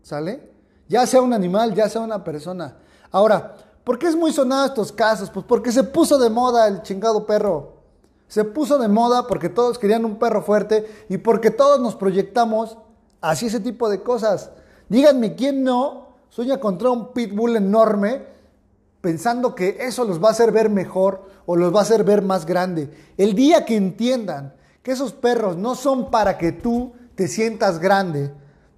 [0.01, 0.51] ¿sale?
[0.87, 2.77] Ya sea un animal, ya sea una persona.
[3.11, 5.29] Ahora, ¿por qué es muy sonado estos casos?
[5.29, 7.73] Pues porque se puso de moda el chingado perro.
[8.27, 12.77] Se puso de moda porque todos querían un perro fuerte y porque todos nos proyectamos
[13.21, 14.51] hacia ese tipo de cosas.
[14.89, 18.25] Díganme quién no sueña contra un pitbull enorme
[19.01, 22.23] pensando que eso los va a hacer ver mejor o los va a hacer ver
[22.23, 22.89] más grande.
[23.17, 24.54] El día que entiendan
[24.85, 28.31] que esos perros no son para que tú te sientas grande,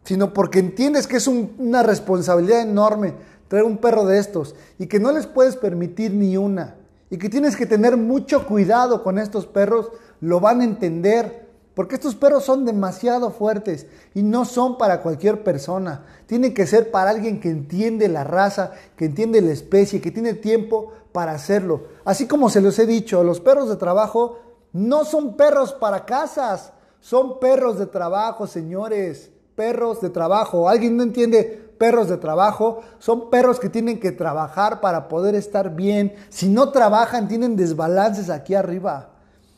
[0.06, 3.14] sino porque entiendes que es una responsabilidad enorme
[3.50, 6.76] traer un perro de estos y que no les puedes permitir ni una
[7.10, 9.92] y que tienes que tener mucho cuidado con estos perros,
[10.22, 11.46] lo van a entender.
[11.74, 16.06] Porque estos perros son demasiado fuertes y no son para cualquier persona.
[16.26, 20.34] Tienen que ser para alguien que entiende la raza, que entiende la especie, que tiene
[20.34, 21.84] tiempo para hacerlo.
[22.04, 24.40] Así como se los he dicho, los perros de trabajo
[24.74, 29.32] no son perros para casas, son perros de trabajo, señores.
[29.56, 30.70] Perros de trabajo.
[30.70, 32.82] ¿Alguien no entiende perros de trabajo?
[33.00, 36.14] Son perros que tienen que trabajar para poder estar bien.
[36.30, 39.10] Si no trabajan, tienen desbalances aquí arriba.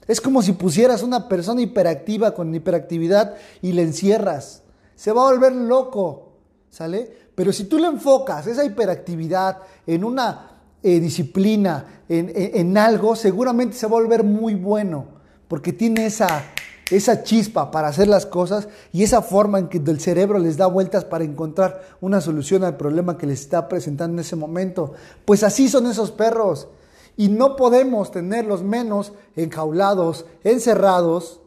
[0.07, 4.63] Es como si pusieras una persona hiperactiva con hiperactividad y le encierras.
[4.95, 6.33] Se va a volver loco,
[6.69, 7.29] ¿sale?
[7.35, 13.85] Pero si tú le enfocas esa hiperactividad en una eh, disciplina, en, algo, seguramente se
[13.85, 15.05] va a volver muy bueno,
[15.47, 16.43] porque tiene esa,
[16.89, 20.65] esa chispa para hacer las cosas y esa forma en que el cerebro les da
[20.65, 24.93] vueltas para encontrar una solución al problema que les está presentando en ese momento.
[25.25, 26.67] Pues así son esos perros
[27.15, 31.41] y no podemos tenerlos menos enjaulados, encerrados,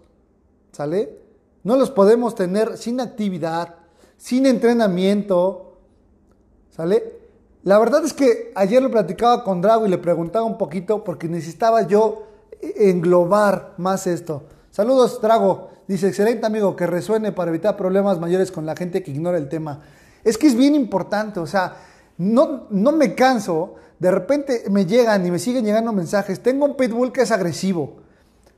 [0.71, 1.19] ¿sale?
[1.65, 3.77] No los podemos tener sin actividad,
[4.17, 5.79] sin entrenamiento,
[6.71, 7.22] ¿sale?
[7.65, 11.29] La verdad es que ayer lo platicaba con Drago y le preguntaba un poquito porque
[11.29, 12.25] necesitaba yo
[12.61, 14.45] englobar más esto.
[14.71, 15.71] Saludos, Drago.
[15.87, 19.49] Dice, excelente amigo, que resuene para evitar problemas mayores con la gente que ignora el
[19.49, 19.81] tema.
[20.25, 21.77] Es que es bien importante, o sea,
[22.19, 26.77] no, no me canso de repente me llegan y me siguen llegando mensajes, tengo un
[26.77, 27.99] pitbull que es agresivo.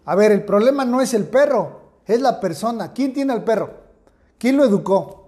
[0.06, 2.94] A ver, el problema no es el perro, es la persona.
[2.94, 3.68] ¿Quién tiene al perro?
[4.38, 5.23] ¿Quién lo educó?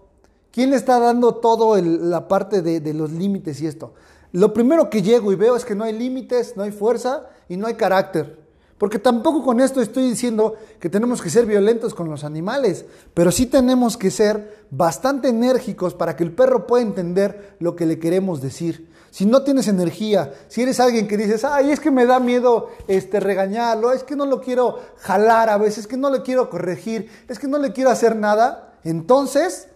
[0.56, 3.92] ¿Quién está dando todo la parte de, de los límites y esto?
[4.32, 7.58] Lo primero que llego y veo es que no hay límites, no hay fuerza y
[7.58, 8.38] no hay carácter.
[8.78, 13.30] Porque tampoco con esto estoy diciendo que tenemos que ser violentos con los animales, pero
[13.30, 17.98] sí tenemos que ser bastante enérgicos para que el perro pueda entender lo que le
[17.98, 22.06] queremos decir si no tienes energía, si eres alguien que dices, ay, es que me
[22.06, 26.08] da miedo este, regañarlo, es que no lo quiero jalar a veces, es que no
[26.08, 29.68] le quiero corregir, es que no le quiero hacer nada, entonces,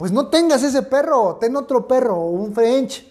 [0.00, 3.06] pues no tengas ese perro, ten otro perro, un French,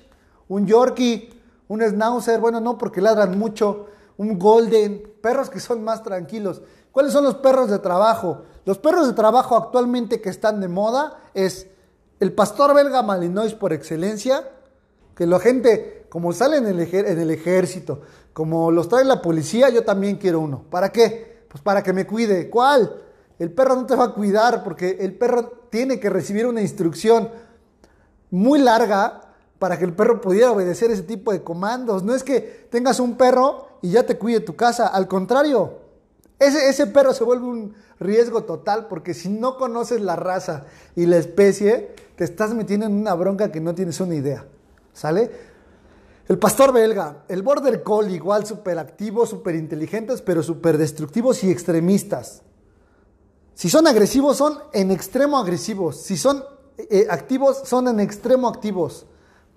[0.48, 1.30] un Yorkie,
[1.68, 3.86] un Schnauzer, bueno, no porque ladran mucho,
[4.18, 6.64] un Golden, perros que son más tranquilos.
[6.92, 8.42] ¿Cuáles son los perros de trabajo?
[8.66, 11.68] Los perros de trabajo actualmente que están de moda es
[12.20, 14.50] el pastor belga Malinois por excelencia,
[15.14, 18.02] que la gente, como sale en el, en el ejército,
[18.34, 20.64] como los trae la policía, yo también quiero uno.
[20.72, 21.44] ¿Para qué?
[21.50, 22.50] Pues para que me cuide.
[22.50, 23.00] ¿Cuál?
[23.38, 27.30] El perro no te va a cuidar porque el perro tiene que recibir una instrucción
[28.32, 29.22] muy larga
[29.60, 32.04] para que el perro pudiera obedecer ese tipo de comandos.
[32.04, 34.88] No es que tengas un perro y ya te cuide tu casa.
[34.88, 35.80] Al contrario,
[36.40, 41.06] ese, ese perro se vuelve un riesgo total porque si no conoces la raza y
[41.06, 44.46] la especie, te estás metiendo en una bronca que no tienes una idea.
[44.94, 45.32] ¿Sale?
[46.30, 51.50] El pastor belga, el border collie, igual súper activos, súper inteligentes, pero súper destructivos y
[51.50, 52.44] extremistas.
[53.60, 55.98] Si son agresivos, son en extremo agresivos.
[55.98, 56.46] Si son
[56.78, 59.06] eh, activos, son en extremo activos.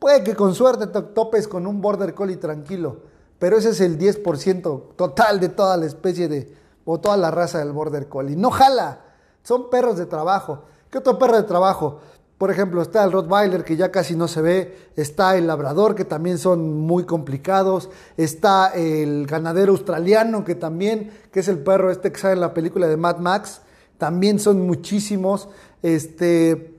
[0.01, 2.97] Puede que con suerte te topes con un border collie tranquilo,
[3.39, 6.53] pero ese es el 10% total de toda la especie de,
[6.85, 8.35] o toda la raza del border collie.
[8.35, 9.05] No jala,
[9.45, 10.65] son perros de trabajo.
[10.91, 12.01] ¿Qué otro perro de trabajo?
[12.39, 16.05] Por ejemplo, está el Rottweiler que ya casi no se ve, está el Labrador que
[16.05, 22.11] también son muy complicados, está el ganadero australiano que también, que es el perro este
[22.11, 23.61] que sale en la película de Mad Max,
[24.03, 25.49] también son muchísimos.
[25.81, 26.75] Este,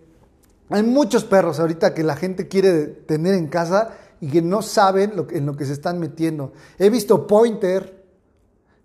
[0.69, 5.13] hay muchos perros ahorita que la gente quiere tener en casa y que no saben
[5.31, 6.51] en lo que se están metiendo.
[6.77, 8.03] He visto pointer,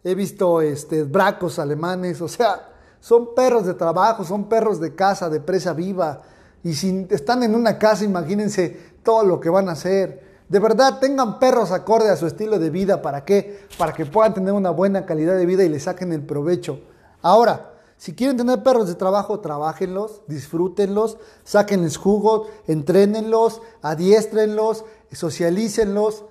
[0.05, 2.69] he visto este, bracos alemanes, o sea,
[3.01, 6.23] son perros de trabajo, son perros de casa, de presa viva.
[6.63, 10.45] Y si están en una casa, imagínense todo lo que van a hacer.
[10.49, 13.03] De verdad, tengan perros acorde a su estilo de vida.
[13.03, 13.67] ¿Para qué?
[13.77, 16.83] Para que puedan tener una buena calidad de vida y le saquen el provecho.
[17.21, 26.25] Ahora, si quieren tener perros de trabajo, trabajenlos, disfrútenlos, sáquenles jugo, entrénenlos, adiéstrenlos, socialícenlos,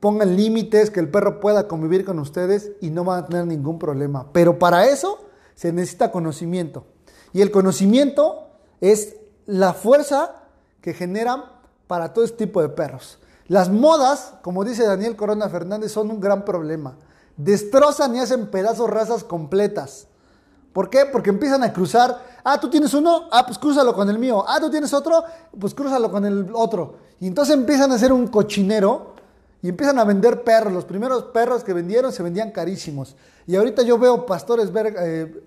[0.00, 3.78] pongan límites, que el perro pueda convivir con ustedes y no van a tener ningún
[3.78, 4.26] problema.
[4.32, 5.20] Pero para eso
[5.54, 6.84] se necesita conocimiento.
[7.32, 8.48] Y el conocimiento
[8.80, 9.14] es
[9.46, 10.42] la fuerza
[10.80, 11.44] que generan
[11.86, 13.20] para todo este tipo de perros.
[13.46, 16.96] Las modas, como dice Daniel Corona Fernández, son un gran problema.
[17.36, 20.08] Destrozan y hacen pedazos razas completas.
[20.76, 21.06] ¿Por qué?
[21.06, 22.22] Porque empiezan a cruzar.
[22.44, 24.44] Ah, tú tienes uno, ah, pues crúzalo con el mío.
[24.46, 25.24] Ah, tú tienes otro,
[25.58, 26.98] pues crúzalo con el otro.
[27.18, 29.14] Y entonces empiezan a hacer un cochinero
[29.62, 30.74] y empiezan a vender perros.
[30.74, 33.16] Los primeros perros que vendieron se vendían carísimos.
[33.46, 35.42] Y ahorita yo veo pastores belga, eh,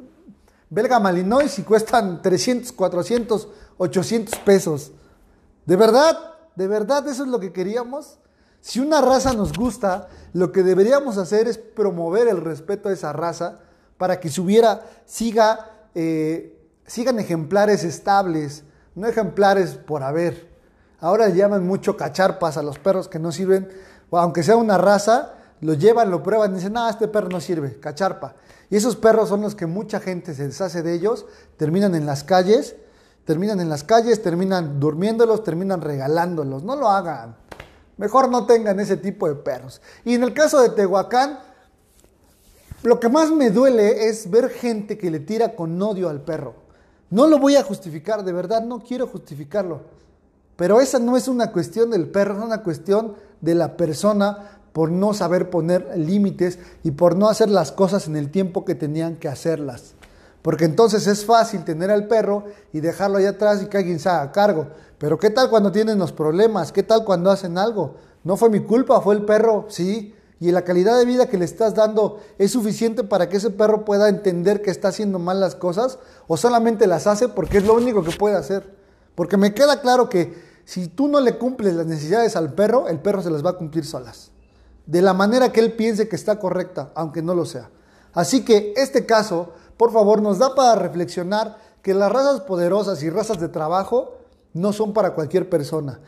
[0.68, 4.94] belga malinois y cuestan 300, 400, 800 pesos.
[5.68, 6.18] ¿De verdad?
[6.56, 8.18] ¿De verdad eso es lo que queríamos?
[8.62, 13.14] Si una raza nos gusta, lo que deberíamos hacer es promover el respeto a esa
[13.14, 13.60] raza
[14.00, 16.58] para que subiera, siga, eh,
[16.88, 18.64] sigan ejemplares estables,
[18.96, 20.50] no ejemplares por haber.
[21.02, 23.70] Ahora llaman mucho cacharpas a los perros que no sirven,
[24.12, 27.78] aunque sea una raza, lo llevan, lo prueban y dicen, no, este perro no sirve,
[27.82, 28.36] cacharpa.
[28.70, 31.26] Y esos perros son los que mucha gente se deshace de ellos,
[31.58, 32.78] terminan en las calles,
[33.26, 36.64] terminan en las calles, terminan durmiéndolos, terminan regalándolos.
[36.64, 37.36] No lo hagan.
[37.98, 39.82] Mejor no tengan ese tipo de perros.
[40.06, 41.40] Y en el caso de Tehuacán,
[42.84, 46.54] lo que más me duele es ver gente que le tira con odio al perro.
[47.10, 49.82] No lo voy a justificar, de verdad no quiero justificarlo.
[50.56, 54.92] Pero esa no es una cuestión del perro, es una cuestión de la persona por
[54.92, 59.16] no saber poner límites y por no hacer las cosas en el tiempo que tenían
[59.16, 59.96] que hacerlas.
[60.42, 64.10] Porque entonces es fácil tener al perro y dejarlo allá atrás y que alguien se
[64.10, 64.68] haga cargo.
[64.98, 66.72] Pero ¿qué tal cuando tienen los problemas?
[66.72, 67.96] ¿Qué tal cuando hacen algo?
[68.24, 71.46] No fue mi culpa, fue el perro, sí, y la calidad de vida que le
[71.46, 75.56] estás dando es suficiente para que ese perro pueda entender que está haciendo mal las
[75.56, 78.74] cosas o solamente las hace porque es lo único que puede hacer.
[79.16, 83.00] Porque me queda claro que si tú no le cumples las necesidades al perro, el
[83.00, 84.32] perro se las va a cumplir solas.
[84.86, 87.70] De la manera que él piense que está correcta, aunque no lo sea.
[88.14, 93.10] Así que este caso, por favor, nos da para reflexionar que las razas poderosas y
[93.10, 94.20] razas de trabajo
[94.54, 96.00] no son para cualquier persona.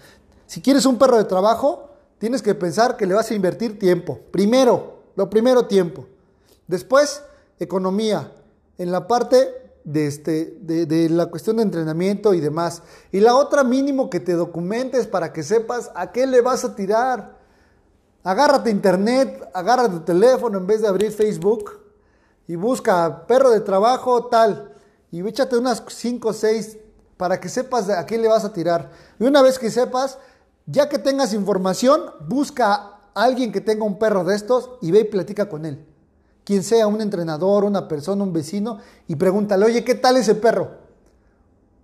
[0.47, 1.90] Si quieres un perro de trabajo,
[2.21, 4.19] tienes que pensar que le vas a invertir tiempo.
[4.29, 6.05] Primero, lo primero tiempo.
[6.67, 7.23] Después,
[7.59, 8.31] economía.
[8.77, 9.49] En la parte
[9.83, 12.83] de, este, de, la cuestión de entrenamiento y demás.
[13.11, 16.75] Y la otra mínimo que te documentes para que sepas a qué le vas a
[16.75, 17.39] tirar.
[18.23, 21.71] Agárrate internet, agárrate tu teléfono en vez de abrir Facebook
[22.47, 24.75] y busca perro de trabajo tal.
[25.09, 26.77] Y échate unas 5 o 6
[27.17, 28.91] para que sepas a qué le vas a tirar.
[29.19, 30.19] Y una vez que sepas,
[30.65, 35.01] ya que tengas información, busca a alguien que tenga un perro de estos y ve
[35.01, 35.85] y platica con él.
[36.43, 40.81] Quien sea, un entrenador, una persona, un vecino, y pregúntale, oye, ¿qué tal ese perro?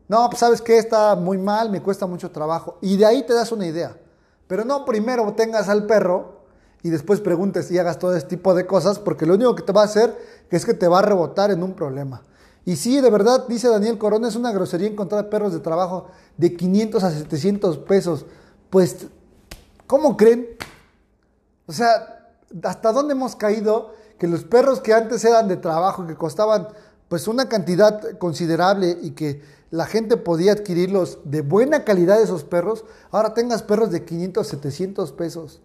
[0.07, 2.77] No, pues sabes que está muy mal, me cuesta mucho trabajo.
[2.81, 3.97] Y de ahí te das una idea.
[4.47, 6.37] Pero no primero tengas al perro
[6.81, 9.73] y después preguntes y hagas todo este tipo de cosas, porque lo único que te
[9.73, 10.17] va a hacer
[10.49, 12.23] es que te va a rebotar en un problema.
[12.63, 16.55] Y sí, de verdad, dice Daniel Corona, es una grosería encontrar perros de trabajo de
[16.55, 18.25] 500 a 700 pesos
[18.69, 19.07] pues,
[19.85, 20.47] ¿cómo creen?
[21.67, 22.31] O sea,
[22.63, 26.67] ¿hasta dónde hemos caído que los perros que antes eran de trabajo, que costaban
[27.07, 32.85] pues una cantidad considerable y que la gente podía adquirirlos de buena calidad esos perros,
[33.11, 35.61] ahora tengas perros de 500, 700 pesos?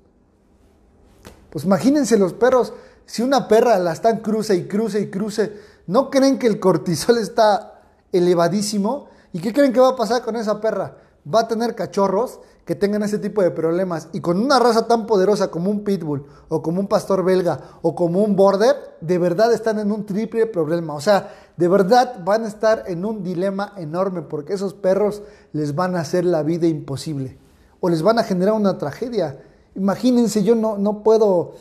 [1.51, 2.73] Pues imagínense los perros,
[3.07, 5.53] si una perra la están cruce y cruce y cruce,
[5.87, 7.81] ¿no creen que el cortisol está
[8.13, 9.09] elevadísimo?
[9.33, 10.97] ¿Y qué creen que va a pasar con esa perra?
[11.33, 15.07] Va a tener cachorros que tengan ese tipo de problemas y con una raza tan
[15.07, 19.53] poderosa como un pitbull o como un pastor belga o como un border, de verdad
[19.53, 20.95] están en un triple problema.
[20.95, 25.75] O sea, de verdad van a estar en un dilema enorme porque esos perros les
[25.75, 27.39] van a hacer la vida imposible
[27.81, 29.41] o les van a generar una tragedia.
[29.75, 31.55] Imagínense, yo no, no puedo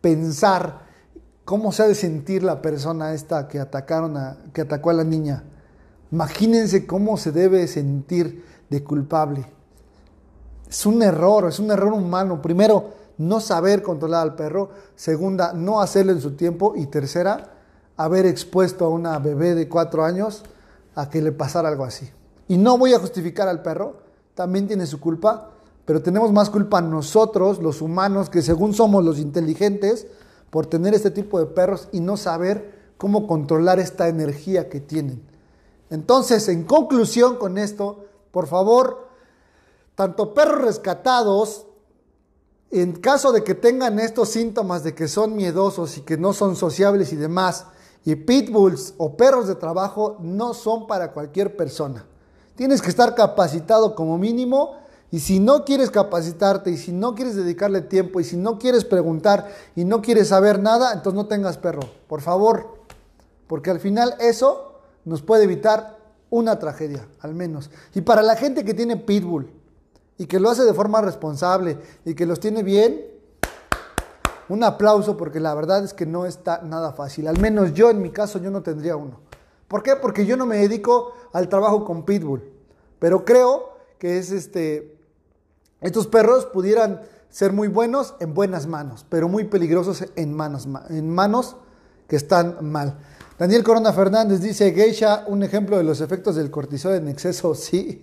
[0.00, 0.86] pensar
[1.44, 5.04] cómo se ha de sentir la persona esta que atacaron a, que atacó a la
[5.04, 5.44] niña.
[6.10, 9.46] Imagínense cómo se debe sentir de culpable.
[10.68, 12.42] Es un error, es un error humano.
[12.42, 14.70] Primero, no saber controlar al perro.
[14.94, 16.74] Segunda, no hacerlo en su tiempo.
[16.76, 17.54] Y tercera,
[17.96, 20.42] haber expuesto a una bebé de cuatro años
[20.94, 22.08] a que le pasara algo así.
[22.48, 23.96] Y no voy a justificar al perro,
[24.34, 25.50] también tiene su culpa,
[25.84, 30.06] pero tenemos más culpa nosotros, los humanos, que según somos los inteligentes,
[30.50, 35.22] por tener este tipo de perros y no saber cómo controlar esta energía que tienen.
[35.90, 39.05] Entonces, en conclusión con esto, por favor,
[39.96, 41.66] tanto perros rescatados,
[42.70, 46.54] en caso de que tengan estos síntomas de que son miedosos y que no son
[46.54, 47.66] sociables y demás,
[48.04, 52.06] y pitbulls o perros de trabajo no son para cualquier persona.
[52.54, 54.76] Tienes que estar capacitado como mínimo
[55.10, 58.84] y si no quieres capacitarte y si no quieres dedicarle tiempo y si no quieres
[58.84, 62.84] preguntar y no quieres saber nada, entonces no tengas perro, por favor.
[63.46, 67.70] Porque al final eso nos puede evitar una tragedia, al menos.
[67.94, 69.55] Y para la gente que tiene pitbull
[70.18, 73.04] y que lo hace de forma responsable y que los tiene bien,
[74.48, 77.26] un aplauso porque la verdad es que no está nada fácil.
[77.26, 79.20] Al menos yo en mi caso yo no tendría uno.
[79.68, 79.96] ¿Por qué?
[79.96, 82.42] Porque yo no me dedico al trabajo con pitbull.
[82.98, 84.96] Pero creo que es este
[85.80, 91.10] estos perros pudieran ser muy buenos en buenas manos, pero muy peligrosos en manos, en
[91.10, 91.56] manos
[92.08, 92.98] que están mal.
[93.38, 98.02] Daniel Corona Fernández dice, Geisha, un ejemplo de los efectos del cortisol en exceso, sí,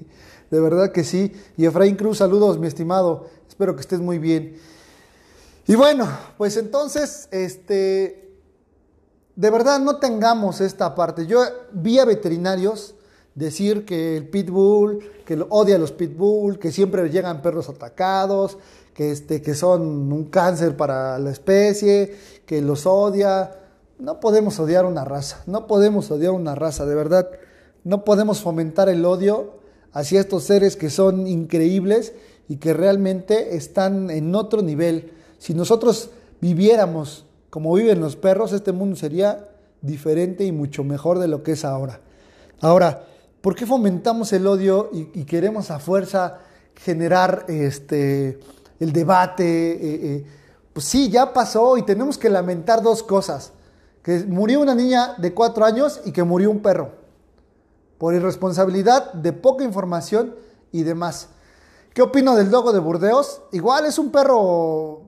[0.53, 1.33] de verdad que sí.
[1.57, 4.55] Y Efraín Cruz, saludos, mi estimado, espero que estés muy bien.
[5.65, 8.37] Y bueno, pues entonces, este,
[9.35, 11.25] de verdad no tengamos esta parte.
[11.25, 12.93] Yo vi a veterinarios
[13.33, 18.59] decir que el pitbull, que odia a los pitbull, que siempre llegan perros atacados,
[18.93, 19.81] que, este, que son
[20.13, 23.55] un cáncer para la especie, que los odia.
[23.97, 27.27] No podemos odiar una raza, no podemos odiar una raza, de verdad.
[27.83, 29.62] No podemos fomentar el odio
[29.93, 32.13] hacia estos seres que son increíbles
[32.49, 36.09] y que realmente están en otro nivel si nosotros
[36.41, 39.47] viviéramos como viven los perros, este mundo sería
[39.81, 41.99] diferente y mucho mejor de lo que es ahora.
[42.61, 43.03] Ahora,
[43.41, 46.39] ¿por qué fomentamos el odio y, queremos a fuerza
[46.73, 48.39] generar este,
[48.79, 49.43] el debate?
[49.43, 50.25] Eh, eh,
[50.73, 53.51] pues sí, ya pasó y tenemos que lamentar dos cosas.
[54.01, 57.02] Que murió una niña de cuatro años y que murió un perro.
[58.03, 60.35] Por irresponsabilidad, de poca información
[60.73, 61.29] y demás.
[61.93, 63.43] ¿Qué opino del dogo de Burdeos?
[63.53, 65.03] Igual es un perro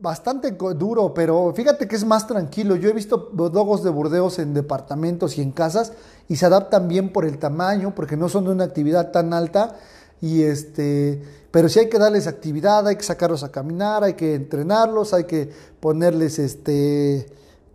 [0.00, 2.74] bastante duro, pero fíjate que es más tranquilo.
[2.76, 5.92] Yo he visto dogos de Burdeos en departamentos y en casas
[6.26, 9.76] y se adaptan bien por el tamaño, porque no son de una actividad tan alta.
[10.22, 14.34] Y este, pero sí hay que darles actividad, hay que sacarlos a caminar, hay que
[14.34, 17.26] entrenarlos, hay que ponerles este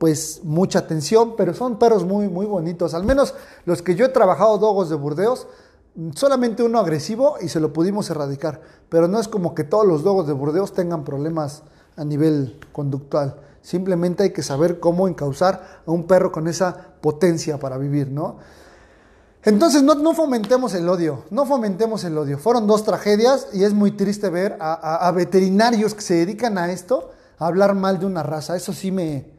[0.04, 2.94] pues mucha atención, pero son perros muy muy bonitos.
[2.94, 5.48] Al menos los que yo he trabajado dogos de Burdeos,
[6.14, 10.04] solamente uno agresivo y se lo pudimos erradicar, pero no es como que todos los
[10.04, 11.64] dogos de Burdeos tengan problemas
[11.96, 13.40] a nivel conductual.
[13.62, 18.40] Simplemente hay que saber cómo encauzar a un perro con esa potencia para vivir, ¿no?
[19.46, 22.38] Entonces no, no, fomentemos el odio, no fomentemos el odio.
[22.38, 27.12] Fueron dos tragedias y es muy triste ver a, veterinarios que se dedican a esto,
[27.40, 28.58] a hablar mal de una raza.
[28.58, 29.33] Eso sí me,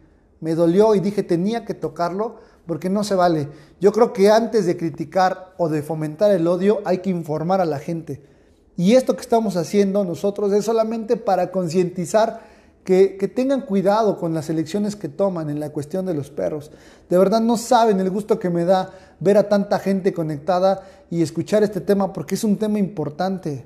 [0.44, 2.36] me dolió y dije tenía que tocarlo
[2.66, 3.48] porque no se vale.
[3.80, 7.64] Yo creo que antes de criticar o de fomentar el odio hay que informar a
[7.64, 8.20] la gente.
[8.76, 12.42] Y esto que estamos haciendo nosotros es solamente para concientizar
[12.84, 16.72] que, tengan cuidado con las elecciones que toman en la cuestión de los perros.
[17.08, 18.90] De verdad no saben el gusto que me da
[19.20, 23.64] ver a tanta gente conectada y escuchar este tema porque es un tema importante.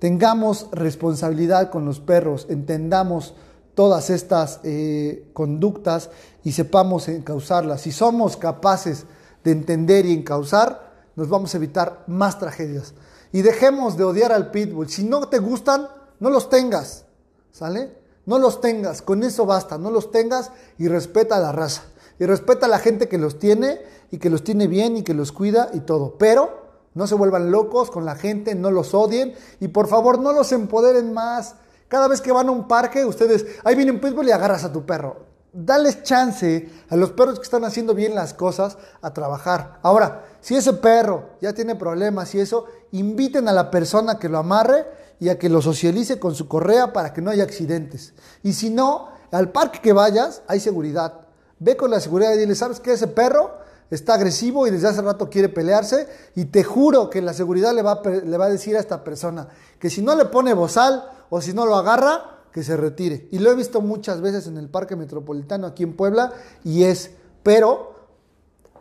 [0.00, 3.34] Tengamos responsabilidad con los perros, entendamos
[3.80, 6.10] todas estas eh, conductas
[6.44, 7.80] y sepamos encauzarlas.
[7.80, 9.06] Si somos capaces
[9.42, 12.92] de entender y encauzar, nos vamos a evitar más tragedias.
[13.32, 14.90] Y dejemos de odiar al pitbull.
[14.90, 17.06] Si no te gustan, no los tengas.
[17.52, 17.96] ¿Sale?
[18.26, 19.00] No los tengas.
[19.00, 19.78] Con eso basta.
[19.78, 21.84] No los tengas y respeta a la raza.
[22.18, 25.14] Y respeta a la gente que los tiene y que los tiene bien y que
[25.14, 26.18] los cuida y todo.
[26.18, 30.34] Pero no se vuelvan locos con la gente, no los odien y por favor no
[30.34, 31.54] los empoderen más.
[31.90, 34.72] Cada vez que van a un parque, ustedes, ahí viene un pitbull y agarras a
[34.72, 35.26] tu perro.
[35.52, 39.80] Dales chance a los perros que están haciendo bien las cosas a trabajar.
[39.82, 44.38] Ahora, si ese perro ya tiene problemas y eso, inviten a la persona que lo
[44.38, 44.86] amarre
[45.18, 48.14] y a que lo socialice con su correa para que no haya accidentes.
[48.44, 51.22] Y si no, al parque que vayas hay seguridad.
[51.58, 52.92] Ve con la seguridad y dile, ¿sabes qué?
[52.92, 53.58] Ese perro
[53.90, 57.82] está agresivo y desde hace rato quiere pelearse y te juro que la seguridad le
[57.82, 61.40] va, le va a decir a esta persona que si no le pone bozal o
[61.40, 63.28] si no lo agarra, que se retire.
[63.30, 66.32] Y lo he visto muchas veces en el Parque Metropolitano aquí en Puebla
[66.64, 67.12] y es,
[67.42, 67.94] pero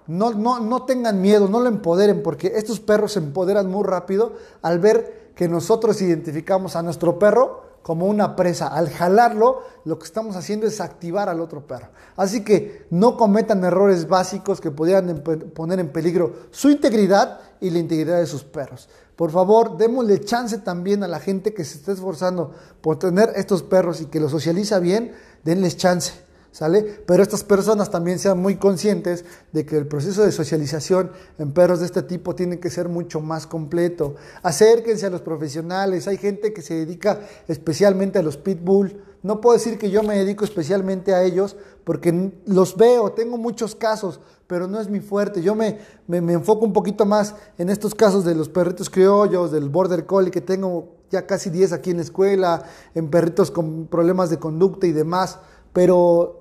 [0.07, 4.33] no, no, no tengan miedo, no lo empoderen, porque estos perros se empoderan muy rápido
[4.61, 8.67] al ver que nosotros identificamos a nuestro perro como una presa.
[8.67, 11.87] Al jalarlo, lo que estamos haciendo es activar al otro perro.
[12.17, 15.23] Así que no cometan errores básicos que pudieran
[15.55, 18.89] poner en peligro su integridad y la integridad de sus perros.
[19.15, 23.63] Por favor, démosle chance también a la gente que se está esforzando por tener estos
[23.63, 25.13] perros y que los socializa bien,
[25.43, 26.13] denles chance.
[26.51, 27.03] ¿Sale?
[27.05, 31.79] Pero estas personas también sean muy conscientes de que el proceso de socialización en perros
[31.79, 34.15] de este tipo tiene que ser mucho más completo.
[34.41, 38.99] Acérquense a los profesionales, hay gente que se dedica especialmente a los pitbull.
[39.21, 43.75] No puedo decir que yo me dedico especialmente a ellos porque los veo, tengo muchos
[43.75, 45.43] casos, pero no es mi fuerte.
[45.43, 45.77] Yo me,
[46.07, 50.07] me, me enfoco un poquito más en estos casos de los perritos criollos, del border
[50.07, 52.63] collie, que tengo ya casi 10 aquí en la escuela,
[52.95, 55.39] en perritos con problemas de conducta y demás.
[55.73, 56.38] Pero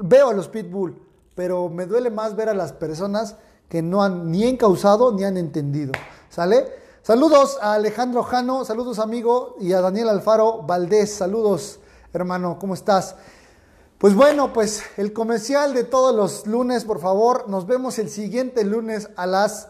[0.00, 1.00] veo a los pitbull,
[1.34, 3.36] pero me duele más ver a las personas
[3.68, 5.92] que no han ni encausado ni han entendido.
[6.28, 6.66] ¿Sale?
[7.02, 11.78] Saludos a Alejandro Jano, saludos amigo, y a Daniel Alfaro Valdés, saludos
[12.12, 13.14] hermano, ¿cómo estás?
[13.98, 18.64] Pues bueno, pues el comercial de todos los lunes, por favor, nos vemos el siguiente
[18.64, 19.68] lunes a las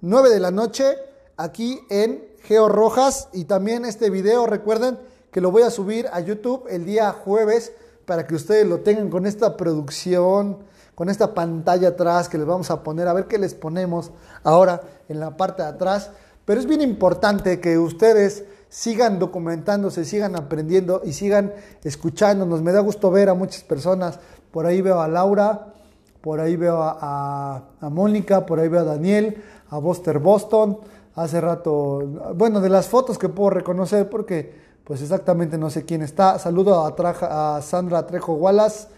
[0.00, 0.96] 9 de la noche
[1.36, 4.98] aquí en Geo Rojas y también este video, recuerden
[5.30, 7.72] que lo voy a subir a YouTube el día jueves
[8.12, 10.58] para que ustedes lo tengan con esta producción,
[10.94, 14.10] con esta pantalla atrás que les vamos a poner, a ver qué les ponemos
[14.44, 16.10] ahora en la parte de atrás.
[16.44, 21.54] Pero es bien importante que ustedes sigan documentándose, sigan aprendiendo y sigan
[21.84, 22.60] escuchándonos.
[22.60, 24.18] Me da gusto ver a muchas personas.
[24.50, 25.72] Por ahí veo a Laura,
[26.20, 30.80] por ahí veo a, Mónica, por ahí veo a Daniel, a Buster Boston.
[31.14, 36.02] Hace rato, bueno, de las fotos que puedo reconocer porque pues exactamente no sé quién
[36.02, 36.38] está.
[36.38, 38.88] Saludo a, a Sandra Trejo Wallace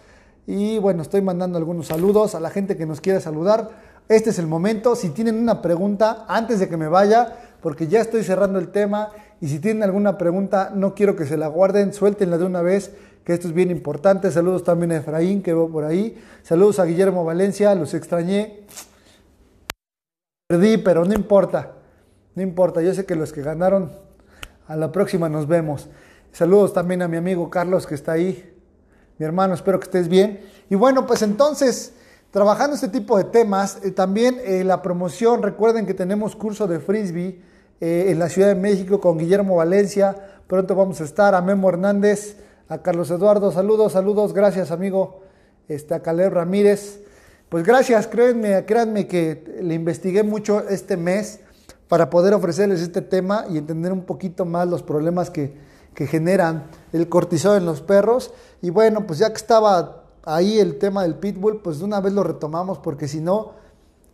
[0.47, 3.69] y bueno, estoy mandando algunos saludos a la gente que nos quiera saludar.
[4.07, 4.95] Este es el momento.
[4.95, 9.11] Si tienen una pregunta, antes de que me vaya, porque ya estoy cerrando el tema,
[9.41, 12.93] y si tienen alguna pregunta, no quiero que se la guarden, suéltenla de una vez,
[13.23, 14.31] que esto es bien importante.
[14.31, 16.21] Saludos también a Efraín, que veo por ahí.
[16.43, 18.65] Saludos a Guillermo Valencia, los extrañé.
[20.47, 21.71] Perdí, pero no importa.
[22.35, 24.04] No importa, yo sé que los que ganaron
[24.67, 25.89] a la próxima nos vemos.
[26.31, 28.53] Saludos también a mi amigo Carlos que está ahí.
[29.17, 30.41] Mi hermano, espero que estés bien.
[30.69, 31.93] Y bueno, pues entonces,
[32.31, 36.79] trabajando este tipo de temas, eh, también eh, la promoción, recuerden que tenemos curso de
[36.79, 37.41] frisbee
[37.79, 40.15] eh, en la Ciudad de México con Guillermo Valencia.
[40.47, 42.37] Pronto vamos a estar a Memo Hernández,
[42.67, 43.51] a Carlos Eduardo.
[43.51, 45.21] Saludos, saludos, gracias amigo.
[45.67, 46.99] Este, a Caleb Ramírez.
[47.49, 51.39] Pues gracias, créanme, créanme que le investigué mucho este mes
[51.87, 55.55] para poder ofrecerles este tema y entender un poquito más los problemas que,
[55.93, 58.31] que generan el cortisol en los perros.
[58.61, 62.13] Y bueno, pues ya que estaba ahí el tema del pitbull, pues de una vez
[62.13, 63.51] lo retomamos porque si no,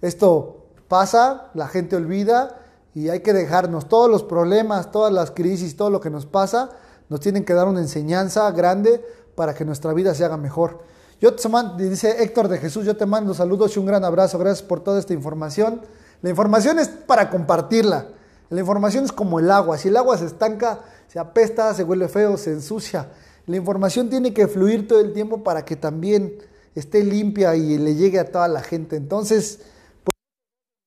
[0.02, 2.58] esto pasa, la gente olvida
[2.94, 6.72] y hay que dejarnos todos los problemas, todas las crisis, todo lo que nos pasa,
[7.10, 9.04] nos tienen que dar una enseñanza grande
[9.36, 10.80] para que nuestra vida se haga mejor.
[11.22, 14.38] Yo te mando, dice Héctor de Jesús, yo te mando saludos y un gran abrazo,
[14.38, 15.82] gracias por toda esta información.
[16.22, 18.08] La información es para compartirla.
[18.50, 19.78] La información es como el agua.
[19.78, 23.08] Si el agua se estanca, se apesta, se huele feo, se ensucia.
[23.48, 26.36] La información tiene que fluir todo el tiempo para que también
[26.76, 28.96] esté limpia y le llegue a toda la gente.
[28.96, 29.60] Entonces,
[30.04, 30.16] pues,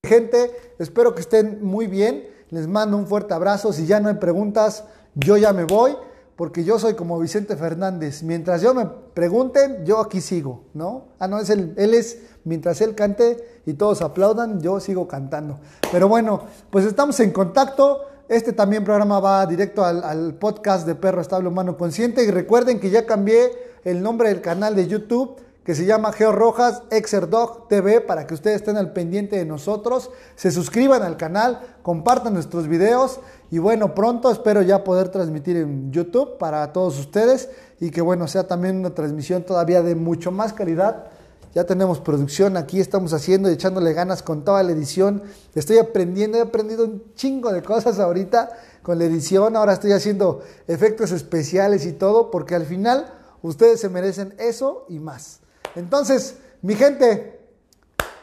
[0.09, 2.29] gente, espero que estén muy bien.
[2.51, 3.73] Les mando un fuerte abrazo.
[3.73, 5.97] Si ya no hay preguntas, yo ya me voy
[6.37, 8.23] porque yo soy como Vicente Fernández.
[8.23, 11.09] Mientras yo me pregunten, yo aquí sigo, ¿no?
[11.19, 15.59] Ah, no, es él, él es, mientras él cante y todos aplaudan, yo sigo cantando.
[15.93, 18.01] Pero bueno, pues estamos en contacto.
[18.29, 22.25] Este también programa va directo al, al podcast de Perro Estable Humano Consciente.
[22.25, 23.51] Y recuerden que ya cambié
[23.85, 28.35] el nombre del canal de YouTube que se llama Geo Rojas Exerdog TV para que
[28.35, 33.95] ustedes estén al pendiente de nosotros, se suscriban al canal, compartan nuestros videos y bueno,
[33.95, 37.49] pronto espero ya poder transmitir en YouTube para todos ustedes
[37.81, 41.07] y que bueno, sea también una transmisión todavía de mucho más calidad.
[41.55, 45.23] Ya tenemos producción aquí, estamos haciendo y echándole ganas con toda la edición.
[45.55, 48.51] Estoy aprendiendo, he aprendido un chingo de cosas ahorita
[48.83, 49.55] con la edición.
[49.55, 53.07] Ahora estoy haciendo efectos especiales y todo porque al final
[53.41, 55.44] ustedes se merecen eso y más.
[55.75, 57.41] Entonces, mi gente,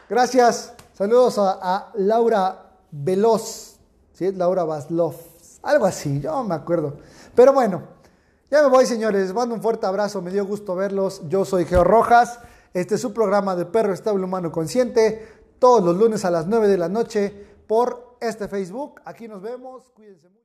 [0.08, 0.74] gracias.
[0.94, 3.76] Saludos a, Laura Veloz.
[4.12, 4.32] ¿Sí?
[4.32, 5.14] Laura Vaslov.
[5.62, 6.98] Algo así, yo me acuerdo.
[7.34, 7.82] Pero bueno,
[8.50, 9.22] ya me voy, señores.
[9.22, 10.20] Les mando un fuerte abrazo.
[10.22, 11.22] Me dio gusto verlos.
[11.28, 12.40] Yo soy Geo Rojas.
[12.74, 15.28] Este es su programa de Perro Estable Humano Consciente.
[15.58, 19.00] Todos los lunes a las 9 de la noche por este Facebook.
[19.04, 19.90] Aquí nos vemos.
[19.94, 20.40] Cuídense mucho.